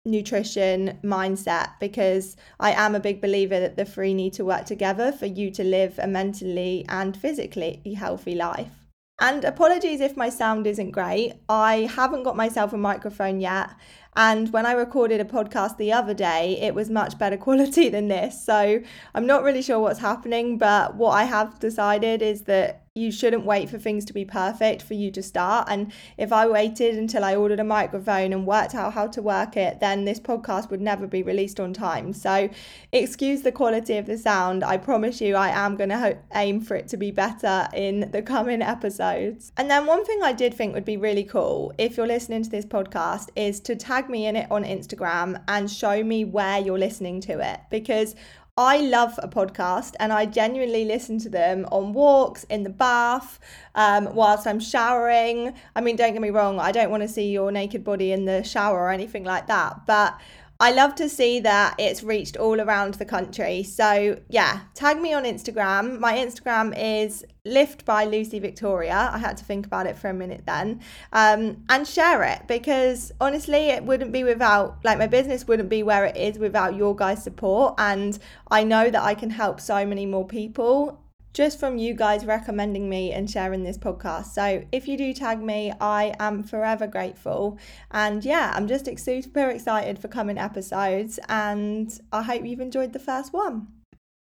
nutrition, 0.06 0.98
mindset, 1.04 1.72
because 1.78 2.36
I 2.58 2.72
am 2.72 2.94
a 2.94 3.00
big 3.00 3.20
believer 3.20 3.60
that 3.60 3.76
the 3.76 3.84
three 3.84 4.14
need 4.14 4.32
to 4.34 4.46
work 4.46 4.64
together 4.64 5.12
for 5.12 5.26
you 5.26 5.50
to 5.50 5.62
live 5.62 5.98
a 5.98 6.06
mentally 6.06 6.86
and 6.88 7.14
physically 7.14 7.82
healthy 7.98 8.34
life. 8.34 8.77
And 9.20 9.44
apologies 9.44 10.00
if 10.00 10.16
my 10.16 10.28
sound 10.28 10.66
isn't 10.66 10.92
great. 10.92 11.34
I 11.48 11.88
haven't 11.92 12.22
got 12.22 12.36
myself 12.36 12.72
a 12.72 12.78
microphone 12.78 13.40
yet. 13.40 13.70
And 14.16 14.52
when 14.52 14.64
I 14.64 14.72
recorded 14.72 15.20
a 15.20 15.24
podcast 15.24 15.76
the 15.76 15.92
other 15.92 16.14
day, 16.14 16.58
it 16.60 16.74
was 16.74 16.88
much 16.88 17.18
better 17.18 17.36
quality 17.46 17.88
than 17.88 18.08
this. 18.08 18.44
So 18.44 18.80
I'm 19.14 19.26
not 19.26 19.42
really 19.42 19.62
sure 19.62 19.80
what's 19.80 20.00
happening, 20.00 20.58
but 20.58 20.94
what 20.94 21.10
I 21.10 21.24
have 21.24 21.58
decided 21.58 22.22
is 22.22 22.42
that 22.42 22.87
you 22.98 23.12
shouldn't 23.12 23.44
wait 23.44 23.70
for 23.70 23.78
things 23.78 24.04
to 24.06 24.12
be 24.12 24.24
perfect 24.24 24.82
for 24.82 24.94
you 24.94 25.10
to 25.12 25.22
start. 25.22 25.68
And 25.70 25.92
if 26.16 26.32
I 26.32 26.46
waited 26.46 26.96
until 26.96 27.24
I 27.24 27.36
ordered 27.36 27.60
a 27.60 27.64
microphone 27.64 28.32
and 28.32 28.46
worked 28.46 28.74
out 28.74 28.92
how 28.92 29.06
to 29.08 29.22
work 29.22 29.56
it, 29.56 29.80
then 29.80 30.04
this 30.04 30.20
podcast 30.20 30.70
would 30.70 30.80
never 30.80 31.06
be 31.06 31.22
released 31.22 31.60
on 31.60 31.72
time. 31.72 32.12
So, 32.12 32.50
excuse 32.92 33.42
the 33.42 33.52
quality 33.52 33.96
of 33.96 34.06
the 34.06 34.18
sound. 34.18 34.64
I 34.64 34.76
promise 34.76 35.20
you, 35.20 35.36
I 35.36 35.48
am 35.48 35.76
going 35.76 35.90
to 35.90 35.98
ho- 35.98 36.18
aim 36.34 36.60
for 36.60 36.74
it 36.74 36.88
to 36.88 36.96
be 36.96 37.10
better 37.10 37.68
in 37.74 38.10
the 38.10 38.22
coming 38.22 38.62
episodes. 38.62 39.52
And 39.56 39.70
then, 39.70 39.86
one 39.86 40.04
thing 40.04 40.20
I 40.22 40.32
did 40.32 40.54
think 40.54 40.74
would 40.74 40.84
be 40.84 40.96
really 40.96 41.24
cool 41.24 41.72
if 41.78 41.96
you're 41.96 42.06
listening 42.06 42.42
to 42.42 42.50
this 42.50 42.64
podcast 42.64 43.28
is 43.36 43.60
to 43.60 43.76
tag 43.76 44.10
me 44.10 44.26
in 44.26 44.36
it 44.36 44.50
on 44.50 44.64
Instagram 44.64 45.40
and 45.48 45.70
show 45.70 46.02
me 46.02 46.24
where 46.24 46.58
you're 46.58 46.78
listening 46.78 47.20
to 47.22 47.38
it 47.40 47.60
because 47.70 48.14
I 48.58 48.78
love 48.78 49.20
a 49.22 49.28
podcast 49.28 49.94
and 50.00 50.12
I 50.12 50.26
genuinely 50.26 50.84
listen 50.84 51.20
to 51.20 51.28
them 51.28 51.64
on 51.70 51.92
walks, 51.92 52.42
in 52.50 52.64
the 52.64 52.70
bath, 52.70 53.38
um, 53.76 54.12
whilst 54.14 54.48
I'm 54.48 54.58
showering. 54.58 55.54
I 55.76 55.80
mean, 55.80 55.94
don't 55.94 56.12
get 56.12 56.20
me 56.20 56.30
wrong, 56.30 56.58
I 56.58 56.72
don't 56.72 56.90
want 56.90 57.04
to 57.04 57.08
see 57.08 57.30
your 57.30 57.52
naked 57.52 57.84
body 57.84 58.10
in 58.10 58.24
the 58.24 58.42
shower 58.42 58.80
or 58.80 58.90
anything 58.90 59.22
like 59.22 59.46
that, 59.46 59.86
but 59.86 60.18
I 60.60 60.72
love 60.72 60.96
to 60.96 61.08
see 61.08 61.38
that 61.40 61.76
it's 61.78 62.02
reached 62.02 62.36
all 62.36 62.60
around 62.60 62.94
the 62.94 63.04
country. 63.04 63.62
So, 63.62 64.18
yeah, 64.28 64.62
tag 64.74 65.00
me 65.00 65.14
on 65.14 65.22
Instagram. 65.22 66.00
My 66.00 66.14
Instagram 66.14 66.74
is 66.76 67.24
Lift 67.44 67.84
by 67.84 68.04
Lucy 68.04 68.40
Victoria. 68.40 69.08
I 69.12 69.18
had 69.18 69.36
to 69.36 69.44
think 69.44 69.66
about 69.66 69.86
it 69.86 69.96
for 69.96 70.08
a 70.08 70.12
minute 70.12 70.42
then. 70.46 70.80
Um, 71.12 71.62
and 71.68 71.86
share 71.86 72.24
it 72.24 72.48
because 72.48 73.12
honestly, 73.20 73.68
it 73.68 73.84
wouldn't 73.84 74.10
be 74.10 74.24
without, 74.24 74.84
like, 74.84 74.98
my 74.98 75.06
business 75.06 75.46
wouldn't 75.46 75.68
be 75.68 75.84
where 75.84 76.04
it 76.04 76.16
is 76.16 76.40
without 76.40 76.74
your 76.74 76.96
guys' 76.96 77.22
support. 77.22 77.76
And 77.78 78.18
I 78.50 78.64
know 78.64 78.90
that 78.90 79.02
I 79.02 79.14
can 79.14 79.30
help 79.30 79.60
so 79.60 79.86
many 79.86 80.06
more 80.06 80.26
people 80.26 81.00
just 81.32 81.60
from 81.60 81.78
you 81.78 81.94
guys 81.94 82.24
recommending 82.24 82.88
me 82.88 83.12
and 83.12 83.30
sharing 83.30 83.62
this 83.62 83.78
podcast. 83.78 84.26
So 84.26 84.64
if 84.72 84.88
you 84.88 84.96
do 84.96 85.12
tag 85.14 85.40
me, 85.40 85.72
I 85.80 86.14
am 86.18 86.42
forever 86.42 86.86
grateful. 86.86 87.58
And 87.90 88.24
yeah, 88.24 88.52
I'm 88.54 88.66
just 88.66 88.86
super 88.98 89.50
excited 89.50 89.98
for 89.98 90.08
coming 90.08 90.38
episodes, 90.38 91.18
and 91.28 91.98
I 92.12 92.22
hope 92.22 92.44
you've 92.44 92.60
enjoyed 92.60 92.92
the 92.92 92.98
first 92.98 93.32
one. 93.32 93.68